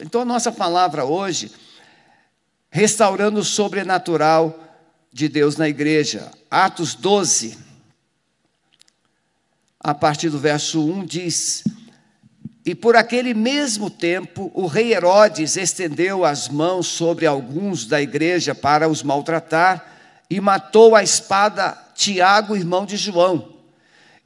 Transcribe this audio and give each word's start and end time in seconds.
Então, 0.00 0.20
a 0.20 0.24
nossa 0.24 0.52
palavra 0.52 1.04
hoje, 1.04 1.50
restaurando 2.70 3.40
o 3.40 3.44
sobrenatural 3.44 4.56
de 5.12 5.28
Deus 5.28 5.56
na 5.56 5.68
igreja. 5.68 6.30
Atos 6.48 6.94
12, 6.94 7.58
a 9.80 9.92
partir 9.92 10.30
do 10.30 10.38
verso 10.38 10.84
1, 10.84 11.04
diz: 11.04 11.64
E 12.64 12.76
por 12.76 12.94
aquele 12.94 13.34
mesmo 13.34 13.90
tempo, 13.90 14.52
o 14.54 14.66
rei 14.66 14.94
Herodes 14.94 15.56
estendeu 15.56 16.24
as 16.24 16.48
mãos 16.48 16.86
sobre 16.86 17.26
alguns 17.26 17.84
da 17.84 18.00
igreja 18.00 18.54
para 18.54 18.88
os 18.88 19.02
maltratar 19.02 19.84
e 20.30 20.40
matou 20.40 20.94
a 20.94 21.02
espada 21.02 21.76
Tiago, 21.96 22.54
irmão 22.54 22.86
de 22.86 22.96
João. 22.96 23.57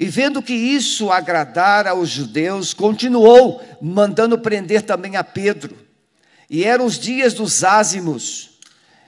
E 0.02 0.08
vendo 0.08 0.42
que 0.42 0.52
isso 0.52 1.12
agradara 1.12 1.90
aos 1.90 2.08
judeus, 2.08 2.74
continuou 2.74 3.62
mandando 3.80 4.36
prender 4.36 4.82
também 4.82 5.14
a 5.14 5.22
Pedro. 5.22 5.78
E 6.50 6.64
eram 6.64 6.86
os 6.86 6.98
dias 6.98 7.34
dos 7.34 7.62
ázimos. 7.62 8.58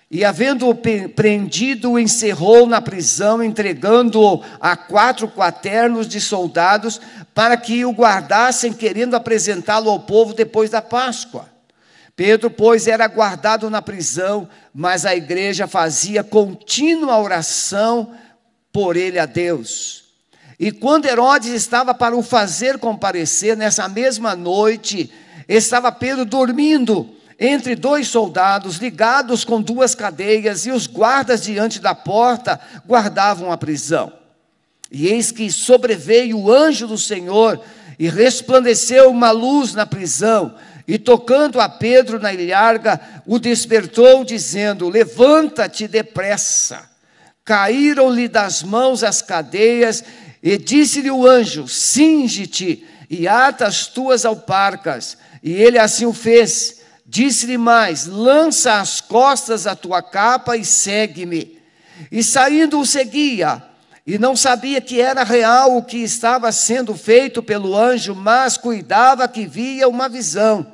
E 0.09 0.24
havendo-o 0.24 0.73
prendido, 0.73 1.91
o 1.91 1.98
encerrou 1.98 2.65
na 2.68 2.80
prisão, 2.80 3.42
entregando-o 3.42 4.45
a 4.60 4.77
quatro 4.77 5.27
quaternos 5.27 6.06
de 6.06 6.20
soldados 6.20 7.01
para 7.34 7.56
que 7.56 7.84
o 7.84 7.90
guardassem, 7.90 8.73
querendo 8.73 9.16
apresentá-lo 9.16 9.90
ao 9.90 9.98
povo 9.98 10.32
depois 10.32 10.70
da 10.70 10.80
Páscoa. 10.80 11.48
Pedro, 12.15 12.48
pois, 12.48 12.87
era 12.87 13.09
guardado 13.09 13.68
na 13.68 13.82
prisão, 13.82 14.48
mas 14.73 15.04
a 15.04 15.16
igreja 15.16 15.66
fazia 15.66 16.23
contínua 16.23 17.18
oração 17.18 18.15
por 18.73 18.96
ele 18.96 19.18
a 19.18 19.26
Deus. 19.26 20.03
E 20.64 20.73
quando 20.73 21.04
Herodes 21.04 21.52
estava 21.52 21.92
para 21.92 22.16
o 22.16 22.23
fazer 22.23 22.78
comparecer, 22.78 23.54
nessa 23.54 23.86
mesma 23.86 24.34
noite, 24.34 25.12
estava 25.46 25.92
Pedro 25.92 26.24
dormindo 26.24 27.06
entre 27.38 27.77
dois 27.77 28.09
soldados, 28.09 28.78
ligados 28.78 29.45
com 29.45 29.60
duas 29.60 29.95
cadeias, 29.95 30.65
e 30.65 30.70
os 30.70 30.87
guardas 30.87 31.42
diante 31.42 31.79
da 31.79 31.95
porta 31.95 32.59
guardavam 32.87 33.52
a 33.52 33.59
prisão. 33.59 34.10
E 34.90 35.07
eis 35.07 35.30
que 35.30 35.52
sobreveio 35.52 36.38
o 36.38 36.51
anjo 36.51 36.87
do 36.87 36.96
Senhor, 36.96 37.60
e 37.98 38.09
resplandeceu 38.09 39.10
uma 39.10 39.32
luz 39.32 39.74
na 39.74 39.85
prisão, 39.85 40.54
e 40.88 40.96
tocando 40.96 41.60
a 41.60 41.68
Pedro 41.68 42.18
na 42.18 42.32
ilharga, 42.32 42.98
o 43.26 43.38
despertou, 43.38 44.24
dizendo: 44.24 44.88
Levanta-te 44.88 45.87
depressa. 45.87 46.95
Caíram-lhe 47.45 48.26
das 48.26 48.62
mãos 48.62 49.04
as 49.04 49.20
cadeias, 49.20 50.02
e 50.45 50.59
disse-lhe 50.59 51.10
o 51.10 51.26
anjo: 51.26 51.66
Cinge-te 51.66 52.87
e 53.09 53.26
ata 53.26 53.66
as 53.66 53.87
tuas 53.87 54.26
alparcas. 54.26 55.16
E 55.42 55.51
ele 55.51 55.78
assim 55.78 56.04
o 56.04 56.12
fez. 56.12 56.82
Disse-lhe 57.06 57.56
mais: 57.56 58.06
Lança 58.06 58.78
às 58.78 59.01
costas 59.01 59.66
a 59.66 59.74
tua 59.74 60.02
capa 60.02 60.54
e 60.54 60.62
segue-me. 60.62 61.59
E 62.12 62.23
saindo 62.23 62.78
o 62.78 62.84
seguia, 62.84 63.62
e 64.06 64.19
não 64.19 64.36
sabia 64.36 64.82
que 64.82 65.00
era 65.00 65.25
real 65.25 65.78
o 65.78 65.82
que 65.82 65.97
estava 65.97 66.53
sendo 66.53 66.94
feito 66.94 67.42
pelo 67.42 67.75
anjo, 67.75 68.14
mas 68.14 68.58
cuidava 68.58 69.26
que 69.26 69.47
via 69.47 69.88
uma 69.88 70.10
visão. 70.10 70.73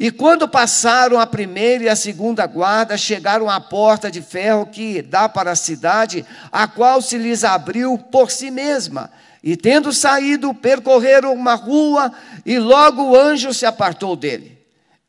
E 0.00 0.10
quando 0.10 0.48
passaram 0.48 1.20
a 1.20 1.26
primeira 1.26 1.84
e 1.84 1.88
a 1.90 1.94
segunda 1.94 2.46
guarda, 2.46 2.96
chegaram 2.96 3.50
à 3.50 3.60
porta 3.60 4.10
de 4.10 4.22
ferro 4.22 4.64
que 4.64 5.02
dá 5.02 5.28
para 5.28 5.50
a 5.50 5.54
cidade, 5.54 6.24
a 6.50 6.66
qual 6.66 7.02
se 7.02 7.18
lhes 7.18 7.44
abriu 7.44 7.98
por 7.98 8.30
si 8.30 8.50
mesma. 8.50 9.10
E 9.44 9.58
tendo 9.58 9.92
saído, 9.92 10.54
percorreram 10.54 11.34
uma 11.34 11.52
rua, 11.52 12.10
e 12.46 12.58
logo 12.58 13.10
o 13.10 13.14
anjo 13.14 13.52
se 13.52 13.66
apartou 13.66 14.16
dele. 14.16 14.56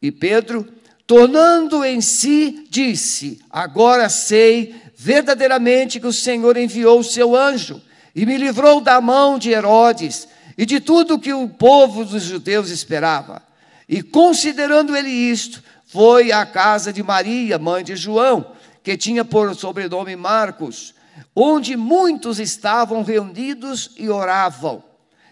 E 0.02 0.11
Pedro, 0.11 0.67
tornando 1.08 1.86
em 1.86 2.02
si, 2.02 2.67
disse: 2.70 3.39
Agora 3.50 4.09
sei 4.09 4.76
verdadeiramente 4.94 6.02
que 6.02 6.08
o 6.08 6.11
Senhor 6.11 6.58
enviou 6.58 7.00
o 7.00 7.03
seu 7.03 7.33
anjo 7.33 7.82
e 8.14 8.26
me 8.26 8.36
livrou 8.36 8.82
da 8.82 8.99
mão 8.99 9.39
de 9.39 9.52
Herodes 9.52 10.27
e 10.58 10.66
de 10.66 10.82
tudo 10.82 11.17
que 11.17 11.32
o 11.32 11.48
povo 11.48 12.04
dos 12.04 12.23
judeus 12.23 12.70
esperava. 12.70 13.51
E 13.92 14.02
considerando 14.02 14.96
ele 14.96 15.10
isto, 15.10 15.62
foi 15.86 16.32
à 16.32 16.46
casa 16.46 16.94
de 16.94 17.04
Maria, 17.04 17.60
mãe 17.60 17.84
de 17.84 17.94
João, 17.98 18.54
que 18.82 18.96
tinha 18.96 19.26
por 19.26 19.54
sobrenome 19.54 20.16
Marcos, 20.16 20.96
onde 21.36 21.76
muitos 21.76 22.40
estavam 22.40 23.04
reunidos 23.04 23.92
e 23.98 24.10
oravam. 24.10 24.82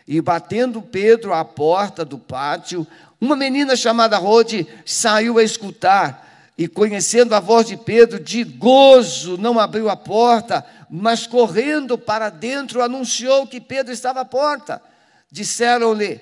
E 0.06 0.20
batendo 0.20 0.82
Pedro 0.82 1.34
à 1.34 1.46
porta 1.46 2.04
do 2.04 2.18
pátio, 2.20 2.86
uma 3.22 3.34
menina 3.34 3.78
chamada 3.78 4.18
Rode 4.18 4.68
saiu 4.86 5.38
a 5.38 5.44
escutar. 5.44 6.52
E 6.58 6.68
conhecendo 6.68 7.34
a 7.34 7.40
voz 7.40 7.66
de 7.66 7.78
Pedro, 7.78 8.20
de 8.20 8.44
gozo, 8.44 9.38
não 9.38 9.58
abriu 9.58 9.90
a 9.90 9.96
porta, 9.96 10.66
mas 10.90 11.26
correndo 11.26 11.98
para 11.98 12.30
dentro, 12.30 12.84
anunciou 12.84 13.48
que 13.48 13.62
Pedro 13.62 13.94
estava 13.94 14.20
à 14.20 14.26
porta. 14.26 14.82
Disseram-lhe: 15.32 16.20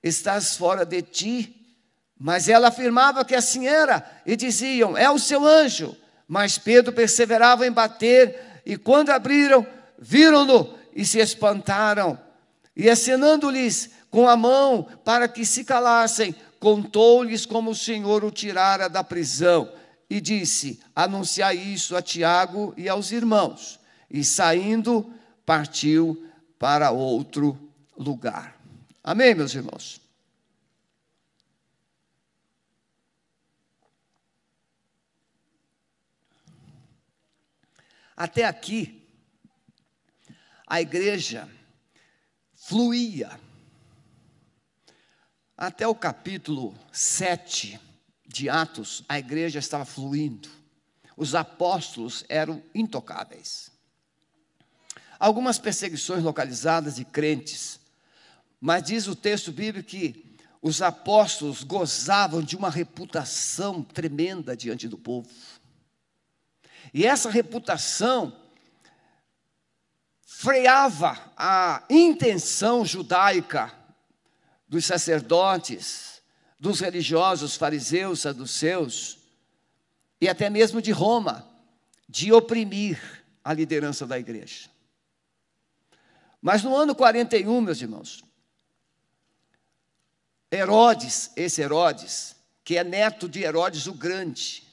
Estás 0.00 0.56
fora 0.56 0.86
de 0.86 1.02
ti 1.02 1.59
mas 2.22 2.50
ela 2.50 2.68
afirmava 2.68 3.24
que 3.24 3.34
assim 3.34 3.66
era, 3.66 4.04
e 4.26 4.36
diziam: 4.36 4.94
É 4.94 5.10
o 5.10 5.18
seu 5.18 5.46
anjo. 5.46 5.96
Mas 6.28 6.58
Pedro 6.58 6.92
perseverava 6.92 7.66
em 7.66 7.72
bater, 7.72 8.60
e 8.64 8.76
quando 8.76 9.08
abriram, 9.08 9.66
viram-no 9.98 10.74
e 10.94 11.04
se 11.04 11.18
espantaram. 11.18 12.20
E 12.76 12.90
acenando-lhes 12.90 13.90
com 14.10 14.28
a 14.28 14.36
mão 14.36 14.86
para 15.02 15.26
que 15.26 15.46
se 15.46 15.64
calassem, 15.64 16.34
contou-lhes 16.60 17.46
como 17.46 17.70
o 17.70 17.74
Senhor 17.74 18.22
o 18.22 18.30
tirara 18.30 18.86
da 18.86 19.02
prisão. 19.02 19.72
E 20.08 20.20
disse: 20.20 20.78
Anunciai 20.94 21.56
isso 21.56 21.96
a 21.96 22.02
Tiago 22.02 22.74
e 22.76 22.86
aos 22.86 23.12
irmãos. 23.12 23.80
E 24.10 24.22
saindo, 24.22 25.10
partiu 25.46 26.22
para 26.58 26.90
outro 26.90 27.58
lugar. 27.96 28.60
Amém, 29.02 29.34
meus 29.34 29.54
irmãos? 29.54 30.09
Até 38.20 38.44
aqui, 38.44 39.02
a 40.66 40.78
igreja 40.78 41.48
fluía. 42.54 43.40
Até 45.56 45.88
o 45.88 45.94
capítulo 45.94 46.74
7 46.92 47.80
de 48.26 48.50
Atos, 48.50 49.02
a 49.08 49.18
igreja 49.18 49.58
estava 49.58 49.86
fluindo. 49.86 50.50
Os 51.16 51.34
apóstolos 51.34 52.22
eram 52.28 52.62
intocáveis. 52.74 53.70
Algumas 55.18 55.58
perseguições 55.58 56.22
localizadas 56.22 56.96
de 56.96 57.06
crentes, 57.06 57.80
mas 58.60 58.82
diz 58.82 59.06
o 59.06 59.16
texto 59.16 59.50
bíblico 59.50 59.88
que 59.88 60.36
os 60.60 60.82
apóstolos 60.82 61.64
gozavam 61.64 62.42
de 62.42 62.54
uma 62.54 62.68
reputação 62.68 63.82
tremenda 63.82 64.54
diante 64.54 64.86
do 64.86 64.98
povo. 64.98 65.26
E 66.92 67.06
essa 67.06 67.30
reputação 67.30 68.36
freava 70.24 71.18
a 71.36 71.84
intenção 71.90 72.84
judaica 72.84 73.72
dos 74.66 74.86
sacerdotes, 74.86 76.22
dos 76.58 76.80
religiosos, 76.80 77.56
fariseus, 77.56 78.20
saduceus, 78.20 79.18
e 80.20 80.28
até 80.28 80.48
mesmo 80.48 80.80
de 80.80 80.92
Roma, 80.92 81.48
de 82.08 82.32
oprimir 82.32 83.24
a 83.42 83.52
liderança 83.52 84.06
da 84.06 84.18
igreja. 84.18 84.70
Mas 86.40 86.62
no 86.62 86.74
ano 86.74 86.94
41, 86.94 87.60
meus 87.60 87.80
irmãos, 87.80 88.24
Herodes, 90.50 91.30
esse 91.36 91.60
Herodes, 91.60 92.34
que 92.64 92.76
é 92.76 92.84
neto 92.84 93.28
de 93.28 93.42
Herodes 93.42 93.86
o 93.86 93.92
Grande, 93.92 94.69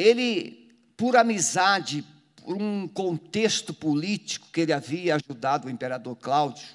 ele 0.00 0.70
por 0.96 1.16
amizade, 1.16 2.04
por 2.36 2.60
um 2.60 2.88
contexto 2.88 3.72
político 3.74 4.48
que 4.52 4.62
ele 4.62 4.72
havia 4.72 5.16
ajudado 5.16 5.66
o 5.66 5.70
imperador 5.70 6.16
Cláudio, 6.16 6.66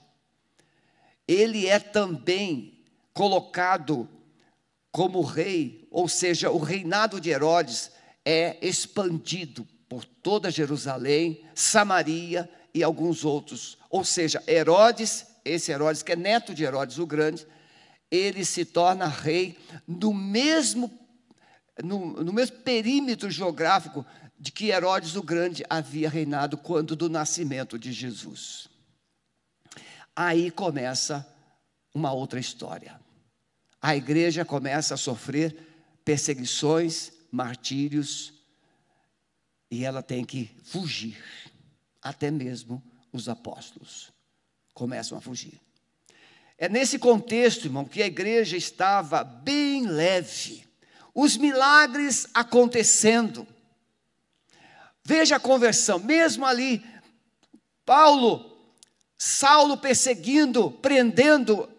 ele 1.27 1.67
é 1.67 1.79
também 1.79 2.79
colocado 3.13 4.07
como 4.91 5.21
rei, 5.21 5.87
ou 5.91 6.07
seja, 6.07 6.51
o 6.51 6.57
reinado 6.57 7.19
de 7.19 7.29
Herodes 7.29 7.91
é 8.23 8.57
expandido 8.61 9.67
por 9.89 10.05
toda 10.05 10.51
Jerusalém, 10.51 11.43
Samaria 11.53 12.49
e 12.73 12.83
alguns 12.83 13.25
outros. 13.25 13.77
Ou 13.89 14.03
seja, 14.03 14.41
Herodes, 14.47 15.25
esse 15.43 15.71
Herodes 15.71 16.01
que 16.01 16.13
é 16.13 16.15
neto 16.15 16.53
de 16.53 16.63
Herodes 16.63 16.97
o 16.97 17.05
Grande, 17.05 17.45
ele 18.09 18.45
se 18.45 18.63
torna 18.65 19.07
rei 19.07 19.57
no 19.87 20.13
mesmo 20.13 21.04
no, 21.83 22.23
no 22.23 22.33
mesmo 22.33 22.57
perímetro 22.57 23.29
geográfico 23.29 24.05
de 24.39 24.51
que 24.51 24.69
Herodes 24.69 25.15
o 25.15 25.23
Grande 25.23 25.63
havia 25.69 26.09
reinado 26.09 26.57
quando 26.57 26.95
do 26.95 27.09
nascimento 27.09 27.79
de 27.79 27.91
Jesus. 27.91 28.67
Aí 30.15 30.51
começa 30.51 31.27
uma 31.93 32.11
outra 32.11 32.39
história. 32.39 32.99
a 33.81 33.95
igreja 33.95 34.43
começa 34.43 34.93
a 34.95 34.97
sofrer 34.97 35.55
perseguições, 36.03 37.11
martírios, 37.31 38.33
e 39.69 39.83
ela 39.83 40.01
tem 40.01 40.23
que 40.23 40.49
fugir. 40.63 41.17
Até 42.01 42.29
mesmo 42.31 42.83
os 43.11 43.27
apóstolos 43.29 44.11
começam 44.73 45.17
a 45.17 45.21
fugir. 45.21 45.59
É 46.57 46.69
nesse 46.69 46.97
contexto, 46.97 47.65
irmão, 47.65 47.85
que 47.85 48.01
a 48.01 48.07
igreja 48.07 48.55
estava 48.55 49.23
bem 49.23 49.87
leve, 49.87 50.64
os 51.15 51.37
milagres 51.37 52.27
acontecendo. 52.33 53.47
Veja 55.01 55.37
a 55.37 55.39
conversão, 55.39 55.97
mesmo 55.97 56.45
ali, 56.45 56.85
Paulo, 57.85 58.51
Saulo 59.17 59.77
perseguindo, 59.77 60.71
prendendo, 60.71 61.69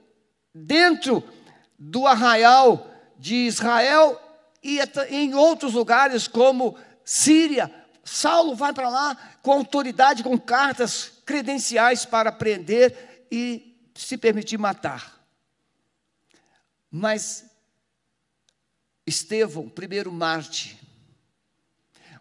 dentro 0.55 1.23
do 1.79 2.07
arraial 2.07 2.91
de 3.19 3.35
Israel 3.35 4.19
e 4.63 4.79
em 5.11 5.35
outros 5.35 5.75
lugares 5.75 6.27
como 6.27 6.79
Síria. 7.05 7.73
Saulo 8.03 8.55
vai 8.55 8.73
para 8.73 8.89
lá 8.89 9.17
com 9.43 9.53
autoridade, 9.53 10.23
com 10.23 10.39
cartas 10.39 11.13
credenciais 11.27 12.07
para 12.07 12.33
prender 12.33 13.27
e 13.31 13.77
se 13.95 14.17
permitir 14.17 14.59
matar. 14.59 15.21
Mas 16.91 17.46
Estevão, 19.07 19.69
primeiro 19.69 20.11
Marte, 20.11 20.81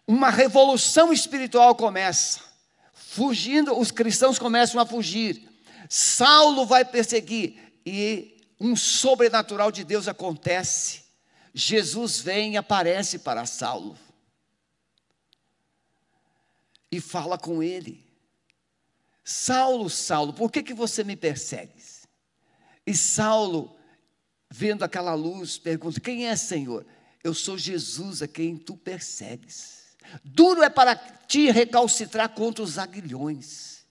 uma 0.06 0.30
revolução 0.30 1.12
espiritual 1.12 1.74
começa. 1.74 2.40
Fugindo, 2.92 3.76
os 3.76 3.90
cristãos 3.90 4.38
começam 4.38 4.80
a 4.80 4.86
fugir. 4.86 5.48
Saulo 5.88 6.64
vai 6.64 6.84
perseguir 6.84 7.80
e 7.84 8.40
um 8.60 8.76
sobrenatural 8.76 9.72
de 9.72 9.84
Deus 9.84 10.06
acontece. 10.06 11.02
Jesus 11.52 12.20
vem 12.20 12.52
e 12.52 12.56
aparece 12.56 13.18
para 13.18 13.46
Saulo. 13.46 13.98
E 16.90 17.00
fala 17.00 17.36
com 17.36 17.62
ele. 17.62 18.06
Saulo, 19.24 19.90
Saulo, 19.90 20.32
por 20.32 20.52
que, 20.52 20.62
que 20.62 20.72
você 20.72 21.02
me 21.02 21.16
persegues? 21.16 22.06
E 22.86 22.94
Saulo, 22.94 23.75
vendo 24.50 24.84
aquela 24.84 25.14
luz, 25.14 25.58
pergunta: 25.58 26.00
Quem 26.00 26.26
é, 26.26 26.36
Senhor? 26.36 26.86
Eu 27.22 27.34
sou 27.34 27.58
Jesus 27.58 28.22
a 28.22 28.28
quem 28.28 28.56
tu 28.56 28.76
persegues. 28.76 29.96
Duro 30.22 30.62
é 30.62 30.70
para 30.70 30.94
ti 30.94 31.50
recalcitrar 31.50 32.28
contra 32.28 32.62
os 32.62 32.78
aguilhões. 32.78 33.84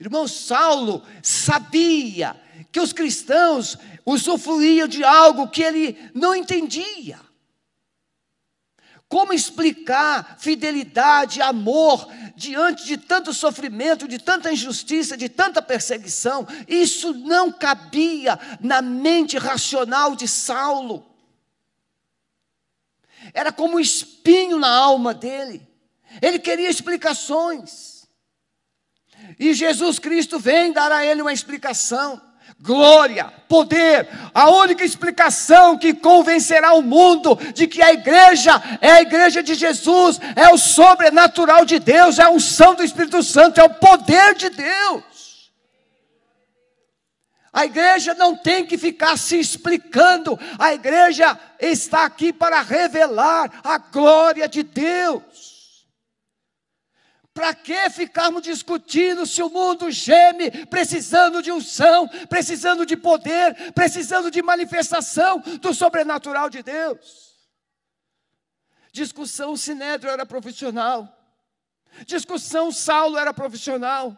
Irmão, 0.00 0.26
Saulo 0.26 1.02
sabia 1.22 2.34
que 2.72 2.80
os 2.80 2.92
cristãos 2.92 3.76
usufruíam 4.04 4.88
de 4.88 5.04
algo 5.04 5.48
que 5.48 5.62
ele 5.62 5.96
não 6.14 6.34
entendia. 6.34 7.18
Como 9.14 9.32
explicar 9.32 10.38
fidelidade, 10.40 11.40
amor 11.40 12.08
diante 12.34 12.84
de 12.84 12.96
tanto 12.96 13.32
sofrimento, 13.32 14.08
de 14.08 14.18
tanta 14.18 14.52
injustiça, 14.52 15.16
de 15.16 15.28
tanta 15.28 15.62
perseguição? 15.62 16.44
Isso 16.66 17.14
não 17.14 17.52
cabia 17.52 18.36
na 18.60 18.82
mente 18.82 19.38
racional 19.38 20.16
de 20.16 20.26
Saulo. 20.26 21.06
Era 23.32 23.52
como 23.52 23.76
um 23.76 23.80
espinho 23.80 24.58
na 24.58 24.68
alma 24.68 25.14
dele. 25.14 25.64
Ele 26.20 26.40
queria 26.40 26.68
explicações. 26.68 28.08
E 29.38 29.54
Jesus 29.54 30.00
Cristo 30.00 30.40
vem 30.40 30.72
dar 30.72 30.90
a 30.90 31.06
ele 31.06 31.22
uma 31.22 31.32
explicação 31.32 32.20
glória, 32.60 33.32
poder, 33.48 34.08
a 34.32 34.48
única 34.48 34.84
explicação 34.84 35.76
que 35.76 35.92
convencerá 35.92 36.72
o 36.72 36.82
mundo 36.82 37.36
de 37.52 37.66
que 37.66 37.82
a 37.82 37.92
igreja 37.92 38.60
é 38.80 38.92
a 38.92 39.02
igreja 39.02 39.42
de 39.42 39.54
Jesus, 39.54 40.18
é 40.34 40.48
o 40.48 40.56
sobrenatural 40.56 41.64
de 41.64 41.78
Deus, 41.78 42.18
é 42.18 42.22
a 42.22 42.30
unção 42.30 42.74
do 42.74 42.82
Espírito 42.82 43.22
Santo, 43.22 43.60
é 43.60 43.64
o 43.64 43.74
poder 43.74 44.34
de 44.34 44.48
Deus. 44.48 45.52
A 47.52 47.66
igreja 47.66 48.14
não 48.14 48.34
tem 48.34 48.66
que 48.66 48.76
ficar 48.76 49.16
se 49.16 49.38
explicando, 49.38 50.38
a 50.58 50.74
igreja 50.74 51.38
está 51.60 52.04
aqui 52.04 52.32
para 52.32 52.62
revelar 52.62 53.60
a 53.62 53.78
glória 53.78 54.48
de 54.48 54.64
Deus. 54.64 55.53
Para 57.34 57.52
que 57.52 57.90
ficarmos 57.90 58.42
discutindo 58.42 59.26
se 59.26 59.42
o 59.42 59.50
mundo 59.50 59.90
geme, 59.90 60.52
precisando 60.66 61.42
de 61.42 61.50
unção, 61.50 62.06
precisando 62.28 62.86
de 62.86 62.96
poder, 62.96 63.72
precisando 63.72 64.30
de 64.30 64.40
manifestação 64.40 65.40
do 65.60 65.74
sobrenatural 65.74 66.48
de 66.48 66.62
Deus? 66.62 67.34
Discussão 68.92 69.56
Sinédrio 69.56 70.12
era 70.12 70.24
profissional. 70.24 71.08
Discussão 72.06 72.70
Saulo 72.70 73.18
era 73.18 73.34
profissional. 73.34 74.16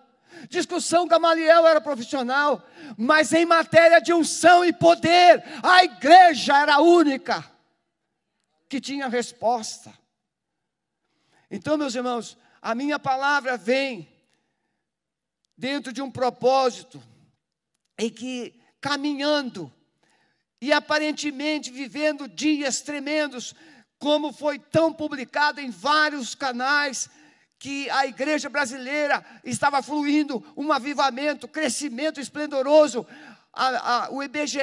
Discussão 0.51 1.09
Gamaliel 1.09 1.67
era 1.67 1.81
profissional. 1.81 2.63
Mas 2.99 3.33
em 3.33 3.47
matéria 3.47 3.99
de 3.99 4.13
unção 4.13 4.63
e 4.63 4.75
poder, 4.75 5.43
a 5.63 5.85
igreja 5.85 6.59
era 6.59 6.75
a 6.75 6.81
única 6.83 7.43
que 8.69 8.79
tinha 8.79 9.09
resposta. 9.09 9.95
Então, 11.51 11.79
meus 11.79 11.95
irmãos, 11.95 12.37
a 12.67 12.75
minha 12.75 12.99
palavra 12.99 13.57
vem 13.57 14.09
dentro 15.57 15.93
de 15.93 16.03
um 16.03 16.11
propósito 16.11 17.01
em 17.97 18.11
que 18.11 18.61
caminhando 18.81 19.73
e 20.61 20.73
aparentemente 20.73 21.71
vivendo 21.71 22.27
dias 22.27 22.81
tremendos, 22.81 23.55
como 24.01 24.33
foi 24.33 24.59
tão 24.59 24.93
publicado 24.93 25.61
em 25.61 25.71
vários 25.71 26.35
canais, 26.35 27.09
que 27.57 27.89
a 27.89 28.05
igreja 28.05 28.49
brasileira 28.49 29.25
estava 29.45 29.81
fluindo 29.81 30.45
um 30.57 30.73
avivamento, 30.73 31.47
crescimento 31.47 32.19
esplendoroso, 32.19 33.07
a, 33.57 34.05
a, 34.05 34.11
o 34.11 34.23
IBGE 34.23 34.61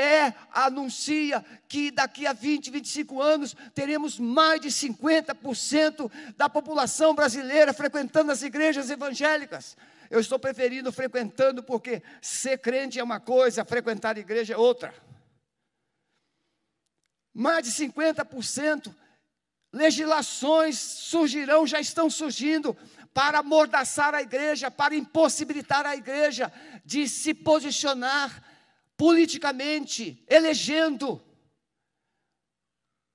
anuncia 0.54 1.44
que 1.68 1.90
daqui 1.90 2.28
a 2.28 2.34
20, 2.34 2.69
25 2.69 3.22
anos 3.22 3.56
teremos 3.74 4.19
mais 4.19 4.62
de 4.62 4.69
50% 4.69 6.12
da 6.38 6.48
população 6.48 7.16
brasileira 7.16 7.74
frequentando 7.74 8.31
as 8.31 8.44
igrejas 8.44 8.92
evangélicas. 8.92 9.75
Eu 10.12 10.19
estou 10.19 10.38
preferindo 10.38 10.94
frequentando 10.94 11.63
porque 11.63 12.04
ser 12.22 12.60
crente 12.60 13.00
é 13.00 13.04
uma 13.04 13.19
coisa, 13.19 13.66
frequentar 13.66 14.16
igreja 14.16 14.54
é 14.54 14.57
outra. 14.57 14.94
Mais 17.34 17.66
de 17.66 17.72
50%. 17.72 18.94
Legislações 19.74 20.77
surgirão, 20.77 21.65
já 21.65 21.79
estão 21.79 22.08
surgindo 22.12 22.77
para 23.12 23.39
amordaçar 23.39 24.13
a 24.13 24.22
igreja, 24.22 24.70
para 24.70 24.96
impossibilitar 24.96 25.84
a 25.84 25.96
igreja 25.96 26.53
de 26.86 27.10
se 27.10 27.34
posicionar 27.34 28.52
politicamente, 28.98 30.24
elegendo. 30.28 31.24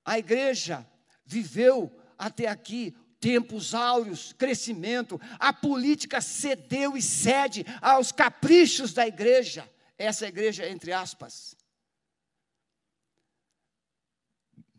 A 0.03 0.17
igreja 0.17 0.87
viveu 1.25 1.91
até 2.17 2.47
aqui 2.47 2.95
tempos 3.19 3.73
áureos, 3.73 4.33
crescimento, 4.33 5.19
a 5.37 5.51
política 5.51 6.21
cedeu 6.21 6.95
e 6.95 7.01
cede 7.01 7.65
aos 7.81 8.11
caprichos 8.11 8.93
da 8.93 9.05
igreja, 9.05 9.69
essa 9.97 10.27
igreja 10.27 10.67
entre 10.69 10.93
aspas. 10.93 11.55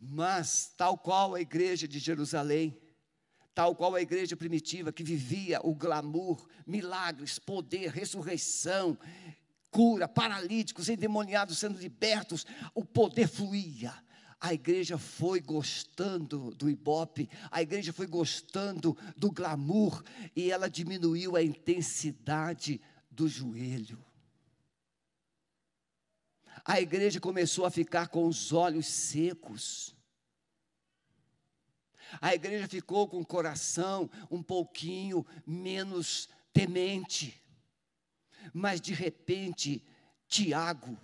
Mas, 0.03 0.73
tal 0.75 0.97
qual 0.97 1.35
a 1.35 1.41
igreja 1.41 1.87
de 1.87 1.99
Jerusalém, 1.99 2.75
tal 3.53 3.75
qual 3.75 3.93
a 3.93 4.01
igreja 4.01 4.35
primitiva 4.35 4.91
que 4.91 5.03
vivia 5.03 5.59
o 5.63 5.75
glamour, 5.75 6.47
milagres, 6.65 7.37
poder, 7.37 7.91
ressurreição, 7.91 8.97
cura, 9.71 10.07
paralíticos, 10.07 10.89
endemoniados 10.89 11.57
sendo 11.57 11.79
libertos, 11.79 12.45
o 12.75 12.85
poder 12.85 13.27
fluía. 13.27 13.93
A 14.39 14.53
igreja 14.53 14.97
foi 14.97 15.39
gostando 15.39 16.51
do 16.55 16.69
ibope, 16.69 17.29
a 17.49 17.61
igreja 17.61 17.93
foi 17.93 18.07
gostando 18.07 18.97
do 19.15 19.31
glamour 19.31 20.03
e 20.35 20.51
ela 20.51 20.69
diminuiu 20.69 21.35
a 21.35 21.43
intensidade 21.43 22.81
do 23.09 23.27
joelho. 23.27 24.03
A 26.65 26.79
igreja 26.79 27.19
começou 27.19 27.65
a 27.65 27.71
ficar 27.71 28.07
com 28.07 28.25
os 28.25 28.51
olhos 28.51 28.87
secos. 28.87 29.95
A 32.19 32.35
igreja 32.35 32.67
ficou 32.67 33.07
com 33.07 33.19
o 33.19 33.25
coração 33.25 34.09
um 34.29 34.43
pouquinho 34.43 35.25
menos 35.45 36.27
temente. 36.51 37.40
Mas 38.53 38.81
de 38.81 38.93
repente, 38.93 39.83
Tiago, 40.27 40.97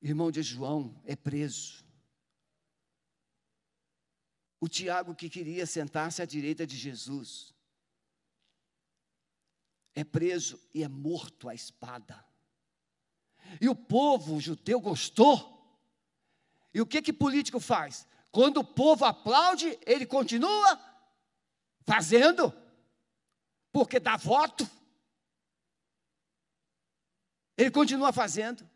irmão 0.00 0.30
de 0.30 0.42
João, 0.42 1.00
é 1.04 1.14
preso. 1.14 1.84
O 4.60 4.68
Tiago 4.68 5.14
que 5.14 5.30
queria 5.30 5.64
sentar-se 5.64 6.20
à 6.20 6.26
direita 6.26 6.66
de 6.66 6.76
Jesus, 6.76 7.54
é 9.94 10.04
preso 10.04 10.60
e 10.74 10.82
é 10.82 10.88
morto 10.88 11.48
à 11.48 11.54
espada. 11.54 12.24
E 13.60 13.68
o 13.68 13.74
povo 13.74 14.40
judeu 14.40 14.80
gostou. 14.80 15.58
E 16.72 16.80
o 16.80 16.86
que 16.86 17.02
que 17.02 17.12
político 17.12 17.58
faz? 17.58 18.06
Quando 18.30 18.58
o 18.58 18.64
povo 18.64 19.04
aplaude, 19.04 19.78
ele 19.84 20.06
continua 20.06 20.78
fazendo, 21.84 22.52
porque 23.72 23.98
dá 23.98 24.16
voto. 24.16 24.68
Ele 27.60 27.70
continua 27.70 28.10
fazendo, 28.10 28.66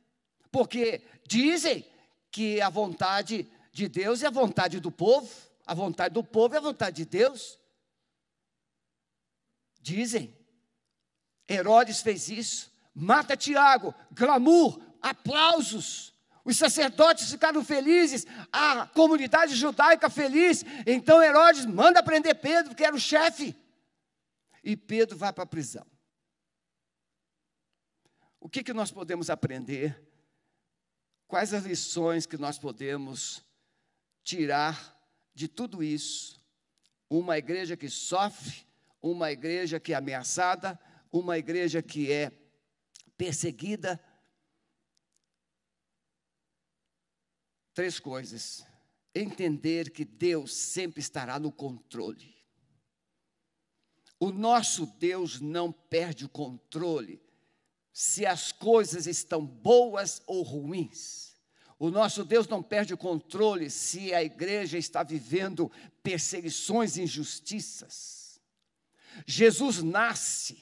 porque 0.52 1.02
dizem 1.26 1.90
que 2.30 2.60
a 2.60 2.68
vontade 2.68 3.50
de 3.72 3.88
Deus 3.88 4.22
é 4.22 4.26
a 4.26 4.30
vontade 4.30 4.78
do 4.78 4.92
povo, 4.92 5.26
a 5.66 5.72
vontade 5.72 6.12
do 6.12 6.22
povo 6.22 6.54
é 6.54 6.58
a 6.58 6.60
vontade 6.60 6.96
de 6.96 7.06
Deus. 7.06 7.58
Dizem. 9.80 10.36
Herodes 11.48 12.02
fez 12.02 12.28
isso. 12.28 12.70
Mata 12.94 13.34
Tiago, 13.34 13.94
glamour, 14.12 14.78
aplausos. 15.00 16.12
Os 16.44 16.58
sacerdotes 16.58 17.30
ficaram 17.30 17.64
felizes, 17.64 18.26
a 18.52 18.86
comunidade 18.88 19.54
judaica 19.54 20.10
feliz. 20.10 20.62
Então 20.86 21.22
Herodes 21.22 21.64
manda 21.64 22.02
prender 22.02 22.34
Pedro, 22.34 22.74
que 22.74 22.84
era 22.84 22.94
o 22.94 23.00
chefe. 23.00 23.56
E 24.62 24.76
Pedro 24.76 25.16
vai 25.16 25.32
para 25.32 25.44
a 25.44 25.46
prisão. 25.46 25.86
O 28.44 28.48
que, 28.50 28.62
que 28.62 28.74
nós 28.74 28.92
podemos 28.92 29.30
aprender? 29.30 29.98
Quais 31.26 31.54
as 31.54 31.64
lições 31.64 32.26
que 32.26 32.36
nós 32.36 32.58
podemos 32.58 33.42
tirar 34.22 34.94
de 35.34 35.48
tudo 35.48 35.82
isso? 35.82 36.44
Uma 37.08 37.38
igreja 37.38 37.74
que 37.74 37.88
sofre, 37.88 38.66
uma 39.00 39.32
igreja 39.32 39.80
que 39.80 39.94
é 39.94 39.96
ameaçada, 39.96 40.78
uma 41.10 41.38
igreja 41.38 41.82
que 41.82 42.12
é 42.12 42.30
perseguida. 43.16 43.98
Três 47.72 47.98
coisas. 47.98 48.62
Entender 49.14 49.90
que 49.90 50.04
Deus 50.04 50.54
sempre 50.54 51.00
estará 51.00 51.38
no 51.38 51.50
controle. 51.50 52.36
O 54.20 54.30
nosso 54.30 54.84
Deus 54.98 55.40
não 55.40 55.72
perde 55.72 56.26
o 56.26 56.28
controle 56.28 57.23
se 57.94 58.26
as 58.26 58.50
coisas 58.50 59.06
estão 59.06 59.46
boas 59.46 60.20
ou 60.26 60.42
ruins. 60.42 61.36
O 61.78 61.90
nosso 61.90 62.24
Deus 62.24 62.48
não 62.48 62.60
perde 62.60 62.92
o 62.92 62.98
controle 62.98 63.70
se 63.70 64.12
a 64.12 64.22
igreja 64.22 64.76
está 64.76 65.04
vivendo 65.04 65.70
perseguições 66.02 66.96
e 66.96 67.02
injustiças. 67.02 68.40
Jesus 69.24 69.80
nasce. 69.80 70.60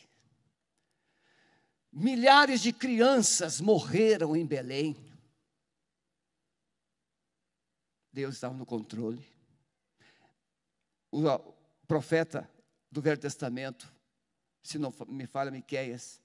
Milhares 1.90 2.60
de 2.60 2.70
crianças 2.70 3.62
morreram 3.62 4.36
em 4.36 4.44
Belém. 4.44 4.94
Deus 8.12 8.34
estava 8.34 8.54
no 8.54 8.66
controle. 8.66 9.26
O 11.10 11.22
profeta 11.86 12.48
do 12.90 13.00
Velho 13.00 13.18
Testamento, 13.18 13.90
se 14.62 14.78
não 14.78 14.92
me 15.08 15.26
falha 15.26 15.50
Miqueias, 15.50 16.22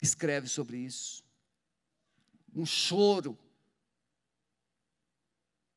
escreve 0.00 0.48
sobre 0.48 0.78
isso. 0.78 1.24
Um 2.54 2.64
choro, 2.64 3.38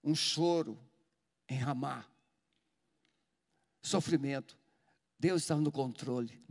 um 0.04 0.16
choro 0.16 0.80
em 1.48 1.58
Ramá. 1.58 2.06
Sofrimento. 3.82 4.58
Deus 5.18 5.42
estava 5.42 5.62
no 5.62 5.72
controle. 5.72 6.42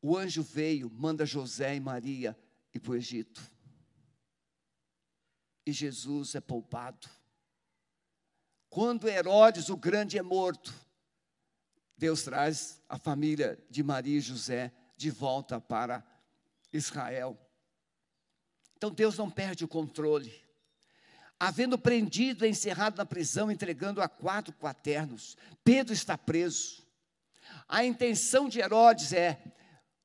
O 0.00 0.16
anjo 0.16 0.42
veio, 0.42 0.90
manda 0.90 1.26
José 1.26 1.76
e 1.76 1.80
Maria 1.80 2.36
ir 2.72 2.80
para 2.80 2.92
o 2.92 2.96
Egito. 2.96 3.40
E 5.66 5.72
Jesus 5.72 6.34
é 6.34 6.40
poupado. 6.40 7.08
Quando 8.70 9.08
Herodes 9.08 9.68
o 9.68 9.76
Grande 9.76 10.18
é 10.18 10.22
morto, 10.22 10.72
Deus 11.96 12.22
traz 12.22 12.80
a 12.88 12.96
família 12.96 13.58
de 13.68 13.82
Maria 13.82 14.18
e 14.18 14.20
José 14.20 14.72
de 14.96 15.10
volta 15.10 15.60
para 15.60 16.04
Israel. 16.72 17.38
Então 18.76 18.90
Deus 18.90 19.18
não 19.18 19.30
perde 19.30 19.64
o 19.64 19.68
controle. 19.68 20.32
Havendo 21.40 21.78
prendido 21.78 22.44
e 22.44 22.48
encerrado 22.48 22.96
na 22.96 23.06
prisão, 23.06 23.50
entregando 23.50 24.02
a 24.02 24.08
quatro 24.08 24.52
quaternos, 24.54 25.36
Pedro 25.62 25.92
está 25.92 26.18
preso. 26.18 26.86
A 27.68 27.84
intenção 27.84 28.48
de 28.48 28.60
Herodes 28.60 29.12
é: 29.12 29.40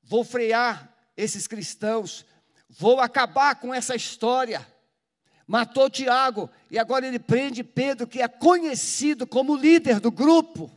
vou 0.02 0.24
frear 0.24 0.94
esses 1.16 1.46
cristãos, 1.46 2.24
vou 2.68 3.00
acabar 3.00 3.56
com 3.56 3.72
essa 3.72 3.94
história. 3.94 4.66
Matou 5.46 5.90
Tiago 5.90 6.48
e 6.70 6.78
agora 6.78 7.06
ele 7.06 7.18
prende 7.18 7.62
Pedro, 7.62 8.06
que 8.06 8.22
é 8.22 8.28
conhecido 8.28 9.26
como 9.26 9.56
líder 9.56 10.00
do 10.00 10.10
grupo. 10.10 10.70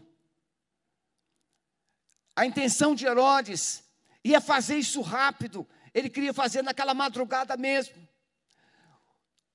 A 2.35 2.45
intenção 2.45 2.93
de 2.93 3.05
Herodes 3.05 3.83
ia 4.23 4.41
fazer 4.41 4.77
isso 4.77 5.01
rápido, 5.01 5.67
ele 5.97 6.11
queria 6.11 6.31
fazer 6.31 6.61
naquela 6.61 6.93
madrugada 6.93 7.57
mesmo. 7.57 7.95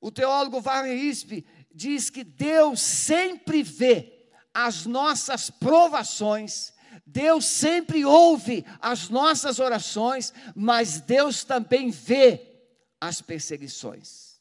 O 0.01 0.11
teólogo 0.11 0.61
Warren 0.61 0.97
Isp 0.97 1.47
diz 1.73 2.11
que 2.11 2.25
Deus 2.25 2.81
sempre 2.81 3.63
vê 3.63 4.29
as 4.53 4.85
nossas 4.85 5.51
provações, 5.51 6.73
Deus 7.07 7.45
sempre 7.45 8.05
ouve 8.05 8.67
as 8.81 9.09
nossas 9.09 9.61
orações, 9.61 10.35
mas 10.53 11.01
Deus 11.01 11.45
também 11.45 11.91
vê 11.91 12.67
as 13.01 13.23
perseguições. 13.23 14.41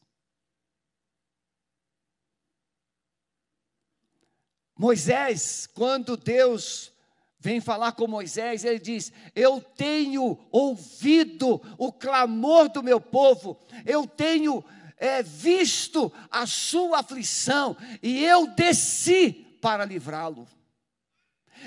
Moisés, 4.75 5.67
quando 5.67 6.17
Deus 6.17 6.91
vem 7.41 7.59
falar 7.59 7.93
com 7.93 8.07
Moisés, 8.07 8.63
ele 8.63 8.77
diz: 8.77 9.11
Eu 9.35 9.59
tenho 9.59 10.37
ouvido 10.51 11.59
o 11.77 11.91
clamor 11.91 12.69
do 12.69 12.83
meu 12.83 13.01
povo, 13.01 13.59
eu 13.83 14.05
tenho 14.05 14.63
é, 14.95 15.23
visto 15.23 16.13
a 16.29 16.45
sua 16.45 16.99
aflição, 16.99 17.75
e 18.01 18.23
eu 18.23 18.45
desci 18.45 19.33
para 19.59 19.83
livrá-lo. 19.83 20.47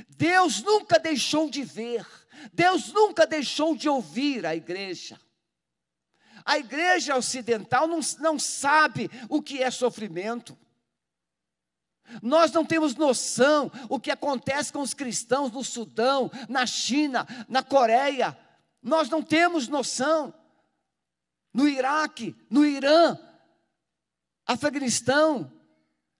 Deus 0.08 0.62
nunca 0.62 0.98
deixou 0.98 1.50
de 1.50 1.64
ver, 1.64 2.06
Deus 2.52 2.92
nunca 2.92 3.26
deixou 3.26 3.76
de 3.76 3.88
ouvir 3.88 4.46
a 4.46 4.54
igreja. 4.54 5.20
A 6.44 6.58
igreja 6.58 7.16
ocidental 7.16 7.88
não, 7.88 8.00
não 8.20 8.38
sabe 8.38 9.10
o 9.28 9.42
que 9.42 9.62
é 9.62 9.70
sofrimento. 9.70 10.56
Nós 12.22 12.52
não 12.52 12.64
temos 12.64 12.94
noção 12.94 13.70
o 13.88 13.98
que 13.98 14.10
acontece 14.10 14.72
com 14.72 14.80
os 14.80 14.94
cristãos 14.94 15.50
no 15.50 15.64
Sudão, 15.64 16.30
na 16.48 16.66
China, 16.66 17.26
na 17.48 17.62
Coreia. 17.62 18.36
Nós 18.82 19.08
não 19.08 19.22
temos 19.22 19.68
noção. 19.68 20.34
No 21.52 21.68
Iraque, 21.68 22.36
no 22.50 22.64
Irã, 22.64 23.16
Afeganistão, 24.46 25.52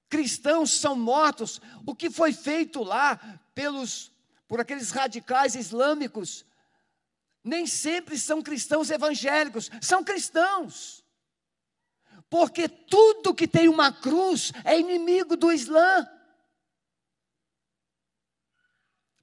cristãos 0.09 0.71
são 0.71 0.97
mortos. 0.97 1.61
O 1.85 1.95
que 1.95 2.09
foi 2.09 2.33
feito 2.33 2.83
lá 2.83 3.21
pelos 3.55 4.13
por 4.47 4.61
aqueles 4.61 4.91
radicais 4.91 5.55
islâmicos 5.55 6.45
nem 7.43 7.67
sempre 7.67 8.19
são 8.19 8.41
cristãos 8.41 8.91
evangélicos, 8.91 9.71
são 9.81 10.03
cristãos. 10.03 11.04
Porque 12.35 12.69
tudo 12.69 13.33
que 13.33 13.47
tem 13.47 13.69
uma 13.69 13.93
cruz 13.93 14.51
é 14.65 14.77
inimigo 14.77 15.37
do 15.37 15.53
Islã. 15.53 16.05